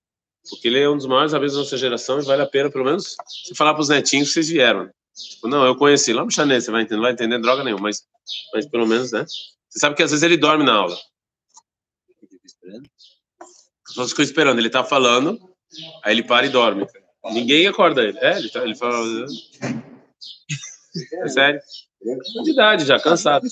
porque 0.50 0.68
ele 0.68 0.80
é 0.80 0.90
um 0.90 0.98
dos 0.98 1.06
maiores 1.06 1.34
amigos 1.34 1.54
da 1.54 1.60
nossa 1.60 1.78
geração 1.78 2.20
e 2.20 2.24
vale 2.24 2.42
a 2.42 2.46
pena, 2.46 2.70
pelo 2.70 2.86
menos, 2.86 3.16
você 3.44 3.56
falar 3.56 3.74
para 3.74 3.82
os 3.82 3.90
netinhos 3.90 4.28
que 4.30 4.34
vocês 4.36 4.50
vieram. 4.50 4.90
Tipo, 5.16 5.48
não, 5.48 5.66
eu 5.66 5.76
conheci, 5.76 6.14
lá 6.14 6.24
no 6.24 6.32
Chanel, 6.32 6.60
você 6.60 6.72
vai 6.72 6.82
entender, 6.82 6.96
não 6.96 7.04
vai 7.04 7.14
entender 7.14 7.40
droga 7.40 7.64
nenhuma, 7.64 7.84
mas, 7.84 8.04
mas 8.54 8.66
pelo 8.68 8.86
menos, 8.86 9.12
né? 9.12 9.26
Você 9.70 9.80
sabe 9.80 9.96
que 9.96 10.04
às 10.04 10.12
vezes 10.12 10.24
ele 10.24 10.38
dorme 10.38 10.64
na 10.64 10.74
aula? 10.74 10.98
As 13.98 14.10
ficam 14.10 14.26
esperando, 14.26 14.60
ele 14.60 14.70
tá 14.70 14.84
falando, 14.84 15.40
aí 16.04 16.14
ele 16.14 16.24
para 16.24 16.46
e 16.46 16.50
dorme. 16.50 16.86
Ninguém 17.32 17.66
acorda 17.68 18.04
ele. 18.04 18.18
É, 18.20 18.38
ele, 18.38 18.50
tá, 18.50 18.64
ele 18.64 18.76
fala. 18.76 18.96
É 21.22 21.28
sério. 21.28 21.60
De 22.44 22.52
idade 22.52 22.86
já, 22.86 22.98
cansado. 22.98 23.46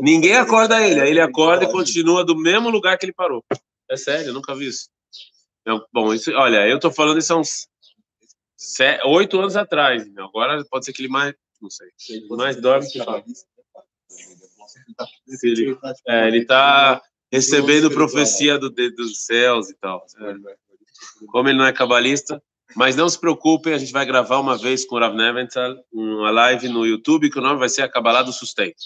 Ninguém 0.00 0.36
acorda 0.36 0.80
ele. 0.86 1.00
Aí 1.00 1.10
ele 1.10 1.20
acorda 1.20 1.64
e 1.64 1.72
continua 1.72 2.24
do 2.24 2.36
mesmo 2.36 2.70
lugar 2.70 2.96
que 2.96 3.04
ele 3.04 3.12
parou. 3.12 3.42
É 3.90 3.96
sério, 3.96 4.28
eu 4.28 4.32
nunca 4.32 4.54
vi 4.54 4.68
isso. 4.68 4.88
Bom, 5.92 6.12
isso, 6.12 6.30
olha, 6.32 6.68
eu 6.68 6.78
tô 6.78 6.90
falando 6.90 7.18
isso 7.18 7.32
há 7.32 7.36
uns 7.36 7.68
oito 9.06 9.38
anos 9.38 9.56
atrás. 9.56 10.06
Agora 10.16 10.64
pode 10.70 10.84
ser 10.84 10.92
que 10.92 11.02
ele 11.02 11.08
mais. 11.08 11.34
Não 11.60 11.70
sei. 11.70 11.88
Mais 12.30 12.60
dorme 12.60 12.90
que 12.90 13.02
fala. 13.02 13.24
Ele, 15.42 15.78
é, 16.06 16.28
ele 16.28 16.44
tá 16.44 17.00
recebendo 17.32 17.90
profecia 17.90 18.58
do, 18.58 18.70
dos 18.70 19.24
céus 19.24 19.70
e 19.70 19.74
tal. 19.74 20.04
Como 21.28 21.48
ele 21.48 21.58
não 21.58 21.66
é 21.66 21.72
cabalista, 21.72 22.42
mas 22.76 22.96
não 22.96 23.08
se 23.08 23.18
preocupem, 23.18 23.72
a 23.72 23.78
gente 23.78 23.92
vai 23.92 24.04
gravar 24.04 24.38
uma 24.38 24.56
vez 24.56 24.84
com 24.84 24.96
o 24.96 24.98
Rav 24.98 25.14
Neventhal, 25.14 25.76
uma 25.92 26.30
live 26.30 26.68
no 26.68 26.86
YouTube, 26.86 27.30
que 27.30 27.38
o 27.38 27.42
nome 27.42 27.58
vai 27.58 27.68
ser 27.68 27.82
a 27.82 27.88
Cabalá 27.88 28.22
do 28.22 28.32
Sustento. 28.32 28.76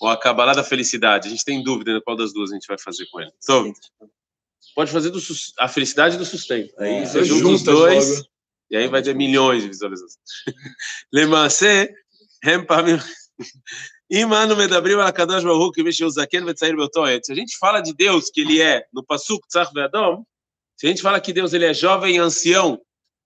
Ou 0.00 0.08
a 0.08 0.16
Cabalá 0.16 0.52
da 0.52 0.64
Felicidade. 0.64 1.28
A 1.28 1.30
gente 1.30 1.44
tem 1.44 1.62
dúvida 1.62 2.00
qual 2.02 2.16
das 2.16 2.32
duas 2.32 2.50
a 2.50 2.54
gente 2.54 2.66
vai 2.66 2.78
fazer 2.78 3.06
com 3.06 3.20
ele. 3.20 3.32
Então, 3.42 3.72
pode 4.74 4.90
fazer 4.90 5.10
do, 5.10 5.20
a 5.58 5.68
felicidade 5.68 6.16
do 6.16 6.24
sustento. 6.24 6.72
Aí 6.78 6.94
é, 6.94 7.06
você 7.06 7.24
junta 7.24 7.48
os 7.48 7.62
dois, 7.62 8.18
logo. 8.18 8.28
e 8.70 8.76
aí 8.76 8.88
vai 8.88 9.02
ter 9.02 9.14
milhões 9.14 9.62
de 9.62 9.68
visualizações. 9.68 10.16
Lemancé, 11.12 11.92
Rempamim. 12.42 12.98
Imanu 14.10 14.54
medabrim 14.54 14.94
al 14.94 15.12
kadosh 15.12 15.42
baruch 15.42 15.74
que 15.74 15.82
mexeu 15.82 16.10
zaken 16.10 16.44
vetzair 16.44 16.76
beltoet. 16.76 17.24
Se 17.24 17.32
a 17.32 17.34
gente 17.34 17.56
fala 17.58 17.80
de 17.80 17.94
Deus 17.94 18.30
que 18.30 18.42
ele 18.42 18.60
é 18.60 18.84
no 18.92 19.02
pasuk 19.02 19.46
tzach 19.48 19.72
ve'adam, 19.72 20.24
se 20.76 20.86
a 20.86 20.90
gente 20.90 21.02
fala 21.02 21.20
que 21.20 21.32
Deus 21.32 21.52
ele 21.52 21.64
é 21.64 21.74
jovem 21.74 22.16
e 22.16 22.18
ancião, 22.18 22.80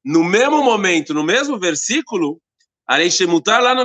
no 0.05 0.23
mesmo 0.23 0.63
momento, 0.63 1.13
no 1.13 1.25
mesmo 1.25 1.59
versículo, 1.59 2.41
lá 2.89 3.75
no 3.75 3.85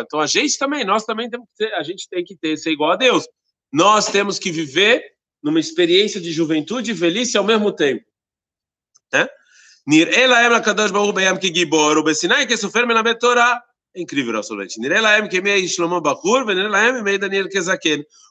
Então 0.00 0.20
a 0.20 0.26
gente 0.26 0.58
também, 0.58 0.84
nós 0.84 1.04
também 1.04 1.28
temos 1.28 1.48
que 1.48 1.56
ter, 1.56 1.74
a 1.74 1.82
gente 1.82 2.08
tem 2.08 2.22
que 2.22 2.36
ter 2.36 2.56
ser 2.56 2.70
igual 2.70 2.92
a 2.92 2.96
Deus. 2.96 3.26
Nós 3.72 4.06
temos 4.06 4.38
que 4.38 4.50
viver 4.50 5.02
numa 5.42 5.60
experiência 5.60 6.20
de 6.20 6.32
juventude 6.32 6.90
e 6.90 6.94
velhice 6.94 7.36
ao 7.36 7.44
mesmo 7.44 7.72
tempo. 7.72 8.04
Né? 9.12 9.28
É 13.94 14.00
incrível 14.00 14.32
nosso 14.32 14.54
leite. 14.54 14.78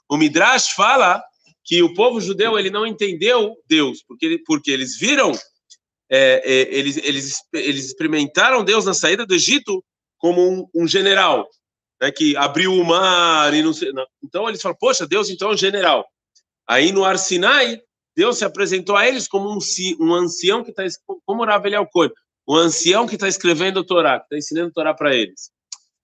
O 0.10 0.18
Midrash 0.18 0.70
fala 0.70 1.24
que 1.64 1.84
o 1.84 1.94
povo 1.94 2.22
judeu 2.22 2.58
ele 2.58 2.70
não 2.70 2.86
entendeu 2.86 3.56
Deus, 3.68 4.02
porque, 4.08 4.42
porque 4.46 4.72
eles 4.72 4.98
viram, 4.98 5.32
é, 6.10 6.42
é, 6.46 6.74
eles, 6.74 6.98
eles, 6.98 7.42
eles 7.52 7.86
experimentaram 7.88 8.64
Deus 8.64 8.86
na 8.86 8.94
saída 8.94 9.26
do 9.26 9.34
Egito 9.34 9.84
como 10.18 10.42
um, 10.42 10.70
um 10.74 10.88
general, 10.88 11.48
né, 12.02 12.12
que 12.12 12.36
abriu 12.38 12.74
o 12.74 12.86
mar 12.86 13.54
e 13.54 13.62
não 13.62 13.74
sei. 13.74 13.92
Não. 13.92 14.06
Então 14.24 14.48
eles 14.48 14.62
falam, 14.62 14.78
poxa, 14.80 15.08
Deus 15.08 15.30
então 15.30 15.50
é 15.50 15.54
um 15.54 15.58
general. 15.58 16.06
Aí 16.68 16.92
no 16.92 17.06
Arsinai, 17.06 17.82
Deus 18.16 18.38
se 18.38 18.46
apresentou 18.46 18.96
a 18.96 19.08
eles 19.08 19.28
como 19.28 19.50
um, 19.50 19.60
um 20.00 20.14
ancião 20.14 20.64
que 20.64 20.72
está, 20.72 20.84
como 21.26 21.46
Rav 21.46 21.66
Eliel 21.66 21.88
Cohen, 21.88 22.12
o 22.48 22.56
ancião 22.56 23.08
que 23.08 23.16
está 23.16 23.28
escrevendo 23.28 23.78
o 23.78 23.84
Torá, 23.84 24.20
que 24.20 24.26
está 24.26 24.38
ensinando 24.38 24.70
o 24.70 24.74
Torá 24.74 24.94
para 24.94 25.16
eles. 25.16 25.52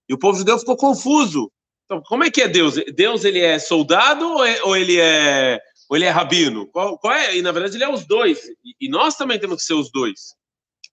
E 0.08 0.14
o 0.14 0.20
povo 0.20 0.38
judeu 0.38 0.60
ficou 0.60 0.76
confuso. 0.76 1.52
Então, 1.86 2.02
como 2.06 2.24
é 2.24 2.32
que 2.32 2.42
é 2.42 2.48
Deus? 2.48 2.76
Deus 2.94 3.24
ele 3.24 3.40
é 3.40 3.60
soldado 3.60 4.26
ou, 4.26 4.46
é, 4.46 4.62
ou 4.64 4.76
ele 4.76 5.00
é 5.00 5.62
ou 5.90 5.98
ele 5.98 6.06
é 6.06 6.10
rabino? 6.10 6.68
Qual, 6.68 6.98
qual, 6.98 7.14
é? 7.14 7.36
E 7.38 7.42
na 7.42 7.52
verdade 7.52 7.78
ele 7.78 7.84
é 7.84 7.90
os 7.90 8.06
dois. 8.06 8.40
E, 8.64 8.88
e, 8.88 8.90
nós 8.90 9.16
também 9.16 9.40
temos 9.40 9.58
que 9.58 9.64
ser 9.64 9.74
os 9.74 9.92
dois. 9.92 10.34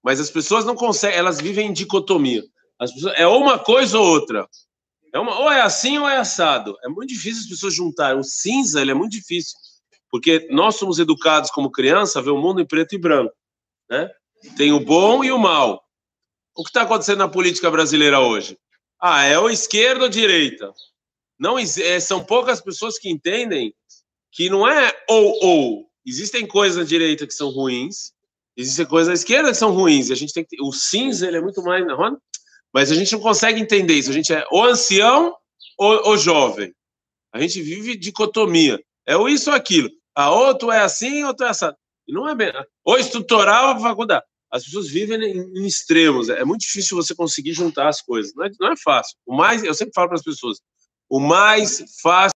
Mas 0.02 0.20
as 0.20 0.30
pessoas 0.30 0.64
não 0.64 0.74
conseguem, 0.74 1.18
elas 1.18 1.40
vivem 1.40 1.68
em 1.68 1.72
dicotomia. 1.72 2.42
Pessoas, 2.78 3.14
é 3.16 3.26
uma 3.26 3.58
coisa 3.58 3.98
ou 3.98 4.06
outra. 4.06 4.48
É 5.12 5.18
uma, 5.18 5.38
ou 5.38 5.50
é 5.50 5.60
assim 5.60 5.98
ou 5.98 6.08
é 6.08 6.18
assado. 6.18 6.76
É 6.84 6.88
muito 6.88 7.08
difícil 7.08 7.42
as 7.42 7.48
pessoas 7.48 7.74
juntarem. 7.74 8.18
O 8.18 8.24
cinza 8.24 8.80
ele 8.80 8.90
é 8.90 8.94
muito 8.94 9.12
difícil, 9.12 9.58
porque 10.10 10.46
nós 10.50 10.76
somos 10.76 10.98
educados 10.98 11.50
como 11.50 11.70
criança 11.70 12.18
a 12.18 12.22
ver 12.22 12.30
o 12.30 12.40
mundo 12.40 12.60
em 12.60 12.66
preto 12.66 12.94
e 12.94 12.98
branco, 12.98 13.34
né? 13.88 14.08
Tem 14.56 14.72
o 14.72 14.80
bom 14.80 15.22
e 15.22 15.30
o 15.30 15.38
mal. 15.38 15.84
O 16.56 16.62
que 16.62 16.70
está 16.70 16.82
acontecendo 16.82 17.18
na 17.18 17.28
política 17.28 17.70
brasileira 17.70 18.20
hoje? 18.20 18.58
Ah, 19.00 19.24
é 19.24 19.38
o 19.38 19.48
esquerda 19.48 20.04
ou 20.04 20.10
direita? 20.10 20.72
Não, 21.38 21.58
é, 21.58 22.00
são 22.00 22.22
poucas 22.22 22.60
pessoas 22.60 22.98
que 22.98 23.10
entendem 23.10 23.74
que 24.30 24.50
não 24.50 24.68
é 24.68 24.92
ou 25.08 25.38
ou. 25.42 25.90
Existem 26.06 26.46
coisas 26.46 26.78
na 26.78 26.84
direita 26.84 27.26
que 27.26 27.34
são 27.34 27.50
ruins, 27.50 28.12
existem 28.56 28.86
coisas 28.86 29.08
na 29.08 29.14
esquerda 29.14 29.50
que 29.50 29.56
são 29.56 29.72
ruins. 29.72 30.10
A 30.10 30.14
gente 30.14 30.32
tem 30.32 30.44
que, 30.44 30.60
o 30.62 30.72
cinza 30.72 31.26
ele 31.26 31.38
é 31.38 31.40
muito 31.40 31.62
mais, 31.62 31.82
é? 31.82 31.94
Mas 32.72 32.90
a 32.90 32.94
gente 32.94 33.12
não 33.12 33.20
consegue 33.20 33.60
entender 33.60 33.94
isso. 33.94 34.10
A 34.10 34.14
gente 34.14 34.32
é 34.32 34.44
ou 34.50 34.64
ancião 34.64 35.34
ou, 35.78 36.08
ou 36.08 36.16
jovem. 36.16 36.74
A 37.32 37.40
gente 37.40 37.60
vive 37.62 37.96
dicotomia. 37.96 38.80
É 39.06 39.16
ou 39.16 39.28
isso 39.28 39.50
ou 39.50 39.56
aquilo. 39.56 39.90
A 40.14 40.30
outro 40.30 40.70
é 40.70 40.80
assim, 40.80 41.24
outro 41.24 41.46
é 41.46 41.50
assim. 41.50 41.70
Não 42.08 42.28
é 42.28 42.34
bem. 42.34 42.52
Ou 42.84 42.98
estrutural 42.98 43.74
ou 43.74 43.80
faculdade. 43.80 44.24
As 44.50 44.64
pessoas 44.64 44.88
vivem 44.88 45.22
em, 45.22 45.66
extremos. 45.66 46.28
É 46.28 46.44
muito 46.44 46.62
difícil 46.62 46.96
você 46.96 47.14
conseguir 47.14 47.52
juntar 47.52 47.88
as 47.88 48.02
coisas. 48.02 48.32
Não 48.34 48.44
é, 48.44 48.50
não 48.58 48.72
é 48.72 48.76
fácil. 48.76 49.16
O 49.24 49.34
mais, 49.34 49.62
eu 49.62 49.74
sempre 49.74 49.92
falo 49.94 50.08
para 50.08 50.16
as 50.16 50.24
pessoas, 50.24 50.58
o 51.08 51.20
mais 51.20 51.84
fácil, 52.02 52.34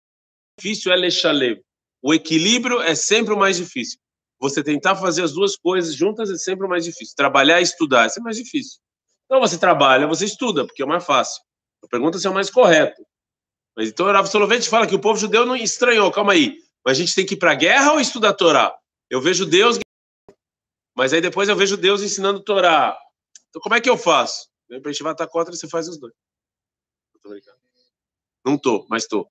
difícil 0.58 0.92
é 0.92 0.96
lechalev. 0.96 1.60
O 2.00 2.14
equilíbrio 2.14 2.80
é 2.80 2.94
sempre 2.94 3.34
o 3.34 3.36
mais 3.36 3.56
difícil. 3.56 3.98
Você 4.40 4.62
tentar 4.62 4.94
fazer 4.94 5.22
as 5.22 5.32
duas 5.32 5.56
coisas 5.56 5.94
juntas 5.94 6.30
é 6.30 6.36
sempre 6.36 6.66
o 6.66 6.68
mais 6.68 6.84
difícil. 6.84 7.14
Trabalhar 7.16 7.60
e 7.60 7.64
estudar 7.64 8.06
é 8.06 8.08
sempre 8.08 8.24
mais 8.24 8.36
difícil. 8.36 8.78
Então 9.24 9.40
você 9.40 9.58
trabalha, 9.58 10.06
você 10.06 10.24
estuda, 10.24 10.66
porque 10.66 10.82
é 10.82 10.84
o 10.84 10.88
mais 10.88 11.04
fácil. 11.04 11.42
A 11.82 11.88
pergunta 11.88 12.16
é 12.16 12.20
se 12.20 12.26
é 12.26 12.30
o 12.30 12.34
mais 12.34 12.50
correto. 12.50 13.04
Mas 13.76 13.88
então 13.88 14.06
o 14.06 14.12
Rav 14.12 14.26
Soloveitch 14.26 14.68
fala 14.68 14.86
que 14.86 14.94
o 14.94 15.00
povo 15.00 15.18
judeu 15.18 15.44
não 15.44 15.56
estranhou. 15.56 16.10
Calma 16.12 16.32
aí. 16.32 16.58
Mas 16.84 16.98
a 16.98 17.00
gente 17.00 17.14
tem 17.14 17.26
que 17.26 17.34
ir 17.34 17.38
para 17.38 17.52
a 17.52 17.54
guerra 17.54 17.92
ou 17.92 18.00
estudar 18.00 18.30
a 18.30 18.34
Torá? 18.34 18.74
Eu 19.10 19.20
vejo 19.20 19.44
Deus 19.46 19.78
mas 20.96 21.12
aí 21.12 21.20
depois 21.20 21.48
eu 21.48 21.56
vejo 21.56 21.76
Deus 21.76 22.02
ensinando 22.02 22.40
Torá. 22.40 22.96
Então 23.48 23.60
como 23.60 23.74
é 23.74 23.80
que 23.80 23.90
eu 23.90 23.98
faço? 23.98 24.48
Vem 24.68 24.80
para 24.80 24.90
a 24.90 24.92
gente 24.92 25.06
estar 25.06 25.26
contra, 25.26 25.52
você 25.52 25.68
faz 25.68 25.88
os 25.88 25.98
dois. 25.98 26.14
Não 28.44 28.56
tô, 28.56 28.86
mas 28.88 29.06
tô. 29.06 29.28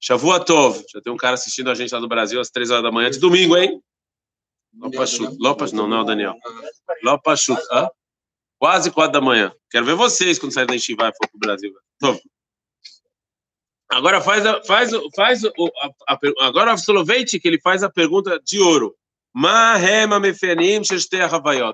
Shavua 0.00 0.44
Tov. 0.44 0.82
Já 0.90 1.00
tem 1.00 1.12
um 1.12 1.16
cara 1.16 1.34
assistindo 1.34 1.70
a 1.70 1.74
gente 1.74 1.92
lá 1.92 2.00
do 2.00 2.08
Brasil 2.08 2.40
às 2.40 2.50
três 2.50 2.70
horas 2.70 2.82
da 2.82 2.90
manhã 2.90 3.10
de 3.10 3.18
domingo, 3.18 3.56
hein? 3.56 3.80
Lopachut. 4.74 5.36
Lopas, 5.38 5.72
não, 5.72 5.86
não 5.86 5.98
é 5.98 6.00
o 6.00 6.04
Daniel. 6.04 6.34
Lopachut. 7.02 7.60
Hã? 7.70 7.88
Quase 8.62 8.92
quatro 8.92 9.14
da 9.14 9.20
manhã. 9.20 9.52
Quero 9.68 9.84
ver 9.84 9.96
vocês 9.96 10.38
quando 10.38 10.52
sair 10.52 10.68
da 10.68 10.76
Estivá 10.76 11.08
e 11.08 11.16
for 11.16 11.28
pro 11.28 11.40
Brasil. 11.40 11.72
Então, 11.96 12.16
agora 13.90 14.20
faz, 14.20 14.46
a, 14.46 14.62
faz, 14.62 14.92
faz 15.16 15.42
o, 15.42 15.50
a, 15.80 15.90
a, 16.14 16.18
agora 16.46 16.70
o 16.70 16.72
absolvente 16.74 17.40
que 17.40 17.48
ele 17.48 17.60
faz 17.60 17.82
a 17.82 17.90
pergunta 17.90 18.40
de 18.46 18.60
ouro. 18.60 18.94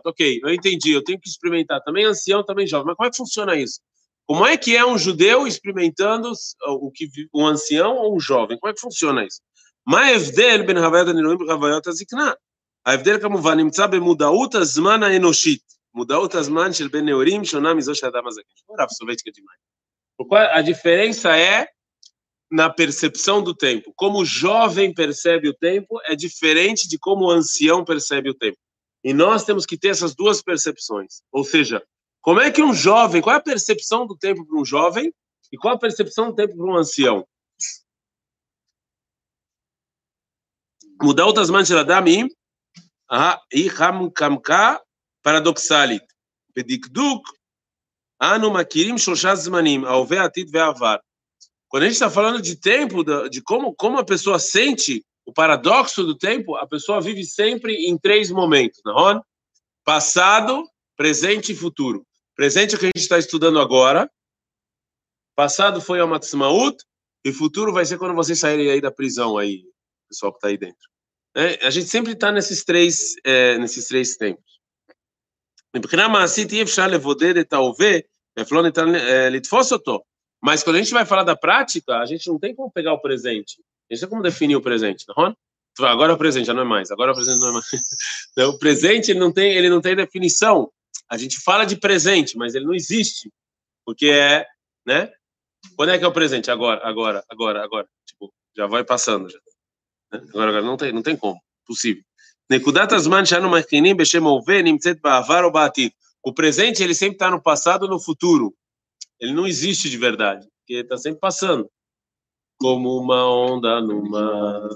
Ok, 0.02 0.40
eu 0.42 0.49
entendi, 0.49 0.92
eu 0.92 1.04
tenho 1.04 1.21
que 1.21 1.28
experimentar. 1.28 1.83
Também 1.83 2.07
ancião, 2.07 2.42
também 2.42 2.66
jovem. 2.66 2.87
Mas 2.87 2.97
como 2.97 3.07
é 3.07 3.11
que 3.11 3.16
funciona 3.18 3.54
isso? 3.54 3.80
Como 4.26 4.47
é 4.47 4.57
que 4.57 4.75
é 4.75 4.87
um 4.87 4.97
judeu 4.97 5.47
experimentando 5.47 6.33
o 6.68 6.90
que 6.90 7.07
um 7.35 7.47
ancião 7.47 7.99
ou 7.99 8.16
um 8.16 8.21
jovem? 8.21 8.59
Como 8.59 8.71
é 8.71 8.75
que 8.75 8.80
funciona 8.80 9.26
isso? 9.26 9.42
Ma'evdel 9.87 10.64
ben 10.64 10.78
havayot 10.78 11.11
aniluim 11.11 11.37
ben 11.37 11.83
azikna. 11.87 12.35
Havdel 12.83 13.21
azmana 14.57 15.14
enoshit. 15.14 15.62
Mudou 15.95 16.28
Tasman 16.28 16.73
Shel 16.73 16.88
Ben 16.88 17.02
Neurim 17.02 17.45
Shonam 17.45 17.78
Izosh 17.78 18.02
Adam 18.04 18.23
Morav 18.68 18.88
soviética 18.90 19.33
demais. 19.33 19.59
A 20.52 20.62
diferença 20.62 21.37
é 21.37 21.68
na 22.50 22.71
percepção 22.71 23.42
do 23.42 23.54
tempo. 23.54 23.92
Como 23.95 24.21
o 24.21 24.25
jovem 24.25 24.92
percebe 24.92 25.49
o 25.49 25.54
tempo 25.54 26.00
é 26.04 26.16
diferente 26.16 26.88
de 26.88 26.99
como 26.99 27.26
o 27.26 27.30
ancião 27.30 27.85
percebe 27.85 28.30
o 28.30 28.35
tempo. 28.35 28.59
E 29.04 29.12
nós 29.12 29.45
temos 29.45 29.64
que 29.64 29.78
ter 29.78 29.88
essas 29.88 30.14
duas 30.14 30.42
percepções. 30.42 31.23
Ou 31.30 31.45
seja, 31.45 31.83
como 32.21 32.40
é 32.40 32.50
que 32.50 32.62
um 32.62 32.75
jovem, 32.75 33.23
qual 33.23 33.37
é 33.37 33.38
a 33.38 33.42
percepção 33.42 34.07
do 34.07 34.16
tempo 34.16 34.45
para 34.47 34.59
um 34.59 34.64
jovem 34.64 35.12
e 35.52 35.57
qual 35.57 35.75
é 35.75 35.76
a 35.76 35.80
percepção 35.80 36.30
do 36.30 36.35
tempo 36.35 36.57
para 36.57 36.66
um 36.66 36.76
ancião? 36.76 37.26
Mudar 41.00 41.26
outras 41.26 41.49
manchas 41.49 41.87
da 41.87 42.00
mim, 42.00 42.28
e 43.52 43.68
ramkamka 43.68 44.83
פרדוקסלית. 45.27 46.13
בדקדוק, 46.55 47.27
אנו 48.22 48.53
מכירים 48.53 48.98
שלושה 48.98 49.36
זמנים, 49.36 49.86
ההווה, 49.86 50.22
העתיד 50.22 50.50
והעבר. 50.51 50.96
Quando 51.67 51.84
a 51.84 51.86
gente 51.88 51.96
está 51.96 52.10
falando 52.10 52.39
de 52.39 52.55
tempo, 52.55 53.03
de 53.27 53.41
como, 53.41 53.74
como 53.74 53.98
a 53.98 54.05
pessoa 54.05 54.38
sente 54.38 55.03
o 55.25 55.34
paradoxo 55.34 56.03
do 56.03 56.15
tempo, 56.15 56.55
a 56.55 56.67
pessoa 56.67 57.01
vive 57.01 57.25
sempre 57.25 57.74
em 57.88 57.98
três 57.98 58.29
momentos, 58.29 58.79
não 58.86 59.10
é? 59.10 59.20
Passado, 59.84 60.70
presente 60.96 61.51
e 61.51 61.55
futuro. 61.55 62.05
Presente 62.36 62.75
é 62.75 62.77
o 62.77 62.79
que 62.79 62.86
a 62.86 62.89
gente 62.96 63.01
está 63.01 63.17
estudando 63.17 63.60
agora. 63.60 64.08
Passado 65.36 65.82
foi 65.82 66.00
a 66.00 66.05
Matsmaut, 66.05 66.77
e 67.25 67.32
futuro 67.32 67.74
vai 67.74 67.86
ser 67.86 67.98
quando 67.98 68.13
vocês 68.13 68.39
saírem 68.39 68.70
aí 68.70 68.79
da 68.79 68.91
prisão 68.91 69.38
aí, 69.38 69.63
pessoal 70.08 70.32
que 70.32 70.38
está 70.38 70.50
aí 70.50 70.58
dentro. 70.58 70.88
É, 71.36 71.65
a 71.65 71.72
gente 71.72 71.88
sempre 71.88 72.12
está 72.12 72.32
nesses 72.32 72.63
três 72.63 73.15
é, 73.25 73.58
nesses 73.58 73.88
três 73.88 74.15
tempos. 74.15 74.57
Mas 80.40 80.62
quando 80.62 80.76
a 80.76 80.78
gente 80.78 80.92
vai 80.92 81.04
falar 81.04 81.25
da 81.25 81.37
prática, 81.37 81.99
a 81.99 82.06
gente 82.06 82.28
não 82.28 82.38
tem 82.38 82.54
como 82.54 82.70
pegar 82.70 82.92
o 82.92 83.00
presente. 83.00 83.61
A 83.90 83.94
gente 83.94 84.00
tem 84.00 84.08
como 84.08 84.23
definir 84.23 84.56
o 84.56 84.62
presente, 84.62 85.04
não 85.16 85.26
é? 85.26 85.35
Agora 85.80 86.12
é 86.12 86.14
o 86.14 86.18
presente, 86.18 86.47
já 86.47 86.54
não 86.54 86.62
é 86.62 86.64
mais. 86.64 86.90
Agora 86.90 87.11
é 87.11 87.12
o 87.12 87.14
presente 87.14 87.40
não 87.40 87.49
é 87.49 87.52
mais. 87.52 87.66
Então, 88.32 88.50
o 88.50 88.58
presente 88.58 89.11
ele 89.11 89.20
não 89.20 89.32
tem, 89.32 89.56
ele 89.56 89.68
não 89.68 89.80
tem 89.80 89.97
definição. 89.97 90.70
A 91.08 91.16
gente 91.16 91.40
fala 91.40 91.64
de 91.64 91.76
presente, 91.76 92.37
mas 92.37 92.54
ele 92.54 92.64
não 92.64 92.75
existe, 92.75 93.32
porque 93.85 94.06
é, 94.06 94.47
né? 94.87 95.11
Quando 95.76 95.90
é 95.90 95.99
que 95.99 96.04
é 96.04 96.08
o 96.08 96.12
presente? 96.12 96.50
Agora, 96.50 96.80
agora, 96.87 97.25
agora, 97.28 97.64
agora. 97.64 97.88
Tipo, 98.06 98.32
já 98.56 98.66
vai 98.66 98.85
passando. 98.85 99.28
Já. 99.28 99.38
Agora, 100.12 100.50
agora 100.50 100.62
não 100.62 100.76
tem, 100.76 100.92
não 100.92 101.02
tem 101.02 101.16
como, 101.16 101.40
possível. 101.66 102.02
Ou 106.23 106.31
O 106.31 106.35
presente, 106.35 106.83
ele 106.83 106.95
sempre 106.95 107.14
está 107.17 107.31
no 107.31 107.43
passado 107.43 107.83
ou 107.83 107.88
no 107.88 108.00
futuro. 108.00 108.55
Ele 109.21 109.33
não 109.33 109.47
existe 109.47 109.90
de 109.90 109.99
verdade, 109.99 110.49
porque 110.59 110.81
está 110.81 110.97
sempre 110.97 111.21
passando. 111.21 111.71
Como 112.59 112.96
uma 112.99 113.29
onda 113.29 113.81
no 113.81 114.03
mar. 114.09 114.68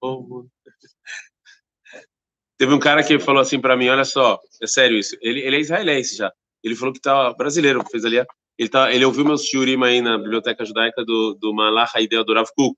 Como... 0.00 0.50
Teve 2.58 2.72
um 2.72 2.78
cara 2.78 3.04
que 3.04 3.18
falou 3.18 3.40
assim 3.40 3.60
para 3.60 3.76
mim, 3.76 3.88
olha 3.88 4.04
só, 4.04 4.40
é 4.60 4.66
sério 4.66 4.98
isso. 4.98 5.16
Ele, 5.20 5.40
ele 5.40 5.56
é 5.56 5.60
israelense 5.60 6.16
já. 6.16 6.32
Ele 6.62 6.74
falou 6.74 6.92
que 6.92 7.00
tá 7.00 7.32
brasileiro, 7.34 7.84
fez 7.90 8.04
ali. 8.04 8.24
Ele 8.58 8.68
tá, 8.68 8.92
ele 8.92 9.04
ouviu 9.04 9.24
meus 9.24 9.44
shiurim 9.44 9.82
aí 9.84 10.00
na 10.00 10.18
biblioteca 10.18 10.64
judaica 10.64 11.04
do 11.04 11.34
do 11.34 11.54
Malach 11.54 11.92
Haidel 11.94 12.24
do 12.24 12.34
Kuk. 12.56 12.74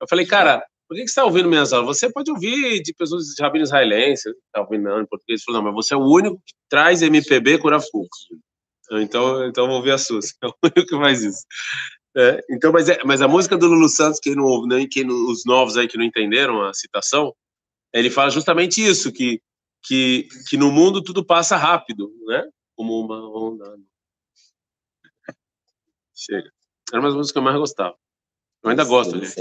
Eu 0.00 0.08
falei, 0.08 0.26
cara, 0.26 0.64
por 0.88 0.94
que, 0.96 1.00
você 1.00 1.10
está 1.10 1.24
ouvindo 1.24 1.48
minhas 1.48 1.72
aulas? 1.72 1.98
Você 1.98 2.10
pode 2.10 2.30
ouvir 2.30 2.82
de 2.82 2.92
pessoas 2.94 3.26
de 3.26 3.42
rabino 3.42 3.64
israelense, 3.64 4.28
está 4.28 4.60
ouvindo 4.60 4.84
não, 4.84 5.00
em 5.00 5.06
português, 5.06 5.42
falou, 5.42 5.62
não, 5.62 5.72
mas 5.72 5.86
você 5.86 5.94
é 5.94 5.96
o 5.96 6.04
único 6.04 6.36
que 6.36 6.54
traz 6.68 7.02
MPB 7.02 7.58
com 7.58 7.68
Rafuco. 7.68 8.08
Então, 8.92 9.46
então 9.46 9.66
vou 9.66 9.76
ouvir 9.76 9.92
a 9.92 9.98
sua, 9.98 10.20
é 10.42 10.46
o 10.46 10.54
único 10.62 10.86
que 10.86 10.96
faz 10.96 11.22
isso. 11.22 11.44
É, 12.16 12.44
então, 12.50 12.70
mas, 12.70 12.88
é, 12.88 13.02
mas 13.04 13.20
a 13.22 13.28
música 13.28 13.56
do 13.56 13.66
Lulu 13.66 13.88
Santos, 13.88 14.20
quem 14.20 14.36
não 14.36 14.44
ouve, 14.44 14.68
nem 14.68 14.88
quem, 14.88 15.10
os 15.10 15.44
novos 15.44 15.76
aí 15.76 15.88
que 15.88 15.98
não 15.98 16.04
entenderam 16.04 16.62
a 16.62 16.72
citação, 16.72 17.34
ele 17.92 18.10
fala 18.10 18.30
justamente 18.30 18.84
isso, 18.84 19.10
que, 19.10 19.40
que, 19.82 20.28
que 20.48 20.56
no 20.56 20.70
mundo 20.70 21.02
tudo 21.02 21.24
passa 21.24 21.56
rápido, 21.56 22.12
né? 22.26 22.48
Como 22.76 23.00
uma 23.00 23.20
onda. 23.36 23.76
Chega. 26.14 26.50
Era 26.92 27.00
uma 27.00 27.08
das 27.08 27.16
músicas 27.16 27.32
que 27.32 27.38
eu 27.38 27.42
mais 27.42 27.56
gostava. 27.56 27.96
Eu 28.62 28.70
ainda 28.70 28.84
gosto, 28.84 29.14
aliás. 29.14 29.34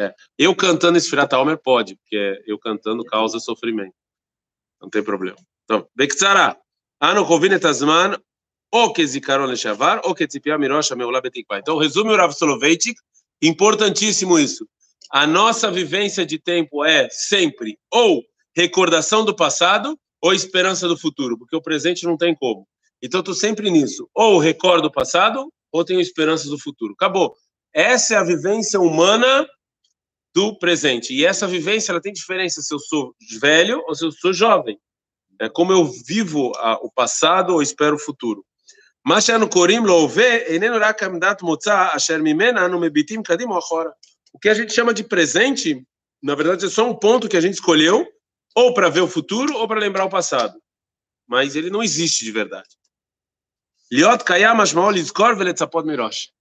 É. 0.00 0.14
Eu 0.38 0.56
cantando 0.56 0.96
Esfirata 0.96 1.38
Homer 1.38 1.58
pode, 1.58 1.94
porque 1.96 2.16
é, 2.16 2.42
eu 2.46 2.58
cantando 2.58 3.04
causa 3.04 3.38
sofrimento. 3.38 3.92
Não 4.80 4.88
tem 4.88 5.02
problema. 5.02 5.36
Então, 5.64 5.86
Bekzara, 5.94 6.56
Ano 6.98 7.26
Kovinetazman, 7.26 8.18
ou 8.72 8.94
que 8.94 9.06
Zikaron 9.06 9.44
Lechavar, 9.44 10.00
ou 10.04 10.14
que 10.14 10.26
Tzipia 10.26 10.56
Mirocha 10.56 10.96
Meulá 10.96 11.20
Então, 11.58 11.76
resume 11.76 12.14
o 12.14 12.16
Rav 12.16 12.32
Soloveitchik, 12.32 12.98
importantíssimo 13.42 14.38
isso. 14.38 14.66
A 15.10 15.26
nossa 15.26 15.70
vivência 15.70 16.24
de 16.24 16.38
tempo 16.38 16.82
é 16.82 17.08
sempre 17.10 17.78
ou 17.92 18.22
recordação 18.56 19.22
do 19.22 19.36
passado 19.36 19.98
ou 20.22 20.32
esperança 20.32 20.88
do 20.88 20.96
futuro, 20.96 21.36
porque 21.36 21.56
o 21.56 21.62
presente 21.62 22.06
não 22.06 22.16
tem 22.16 22.34
como. 22.34 22.66
Então, 23.02 23.20
estou 23.20 23.34
sempre 23.34 23.70
nisso. 23.70 24.08
Ou 24.14 24.38
recordo 24.38 24.86
o 24.86 24.92
passado 24.92 25.52
ou 25.70 25.84
tenho 25.84 26.00
esperança 26.00 26.48
do 26.48 26.58
futuro. 26.58 26.94
Acabou. 26.94 27.34
Essa 27.74 28.14
é 28.14 28.16
a 28.16 28.24
vivência 28.24 28.80
humana 28.80 29.46
do 30.33 30.57
presente. 30.57 31.13
E 31.13 31.25
essa 31.25 31.47
vivência 31.47 31.91
ela 31.91 32.01
tem 32.01 32.11
diferença 32.11 32.61
se 32.61 32.73
eu 32.73 32.79
sou 32.79 33.15
velho 33.39 33.81
ou 33.87 33.95
se 33.95 34.05
eu 34.05 34.11
sou 34.11 34.33
jovem. 34.33 34.77
É 35.39 35.49
como 35.49 35.71
eu 35.71 35.85
vivo 35.85 36.51
a, 36.57 36.73
o 36.81 36.91
passado 36.91 37.53
ou 37.53 37.61
espero 37.61 37.95
o 37.95 37.99
futuro. 37.99 38.45
מה 39.05 39.21
שאנו 39.21 39.49
קוראים 39.49 39.85
לו 39.85 39.93
הווה 39.93 40.35
איננו 40.35 40.77
רק 40.81 41.03
עמדת 41.03 41.41
מוצא 41.41 41.87
אשר 41.95 42.17
ממנה 42.17 42.65
אנו 42.65 42.81
מביטים 42.81 43.23
קדימה 43.23 43.53
או 43.53 43.59
אחורה. 43.59 43.89
O 44.35 44.37
que 44.37 44.49
a 44.49 44.53
gente 44.53 44.73
chama 44.73 44.93
de 44.93 45.01
presente, 45.01 45.81
na 46.21 46.35
verdade, 46.35 46.65
é 46.65 46.69
só 46.69 46.89
um 46.89 46.93
ponto 46.93 47.29
que 47.29 47.37
a 47.37 47.41
gente 47.41 47.53
escolheu, 47.53 48.05
ou 48.53 48.73
para 48.73 48.89
ver 48.89 48.99
o 48.99 49.07
futuro, 49.07 49.55
ou 49.55 49.65
para 49.65 49.79
lembrar 49.79 50.03
o 50.03 50.09
passado. 50.09 50.59
Mas 51.25 51.55
ele 51.55 51.69
não 51.69 51.81
existe 51.81 52.25
de 52.25 52.33
verdade. 52.33 52.67
Liot 53.89 54.25
kayam 54.25 54.53
mashmao 54.53 54.91
lizkor 54.91 55.37
veletzapot 55.37 55.85
mirosh. 55.85 56.31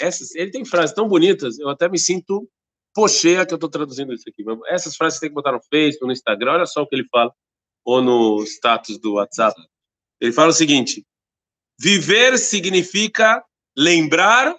Essas, 0.00 0.34
ele 0.34 0.50
tem 0.50 0.64
frases 0.64 0.94
tão 0.94 1.06
bonitas, 1.06 1.58
eu 1.58 1.68
até 1.68 1.86
me 1.86 1.98
sinto 1.98 2.48
pocheia 2.97 3.45
que 3.45 3.53
eu 3.53 3.57
estou 3.57 3.69
traduzindo 3.69 4.11
isso 4.11 4.27
aqui. 4.27 4.43
Essas 4.65 4.95
frases 4.95 5.19
você 5.19 5.25
tem 5.27 5.29
que 5.29 5.35
botar 5.35 5.51
no 5.51 5.61
Facebook, 5.69 6.07
no 6.07 6.11
Instagram, 6.11 6.53
olha 6.53 6.65
só 6.65 6.81
o 6.81 6.87
que 6.87 6.95
ele 6.95 7.05
fala, 7.11 7.31
ou 7.85 8.01
no 8.01 8.41
status 8.43 8.97
do 8.97 9.13
WhatsApp. 9.13 9.55
Ele 10.19 10.31
fala 10.31 10.49
o 10.49 10.53
seguinte: 10.53 11.05
viver 11.79 12.39
significa 12.39 13.45
lembrar 13.77 14.57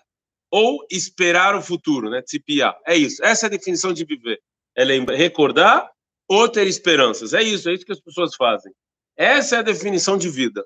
ou 0.52 0.86
esperar 0.88 1.56
o 1.56 1.60
futuro, 1.60 2.08
né? 2.08 2.22
Tipiar. 2.22 2.78
É 2.86 2.96
isso. 2.96 3.24
Essa 3.24 3.46
é 3.46 3.48
a 3.48 3.50
definição 3.50 3.92
de 3.92 4.04
viver. 4.04 4.40
É 4.76 4.84
lembrar, 4.84 5.16
recordar 5.16 5.90
ou 6.28 6.48
ter 6.48 6.68
esperanças. 6.68 7.34
É 7.34 7.42
isso, 7.42 7.68
é 7.68 7.74
isso 7.74 7.84
que 7.84 7.92
as 7.92 8.00
pessoas 8.00 8.36
fazem. 8.36 8.72
Essa 9.16 9.56
é 9.56 9.58
a 9.58 9.62
definição 9.62 10.16
de 10.16 10.28
vida. 10.28 10.64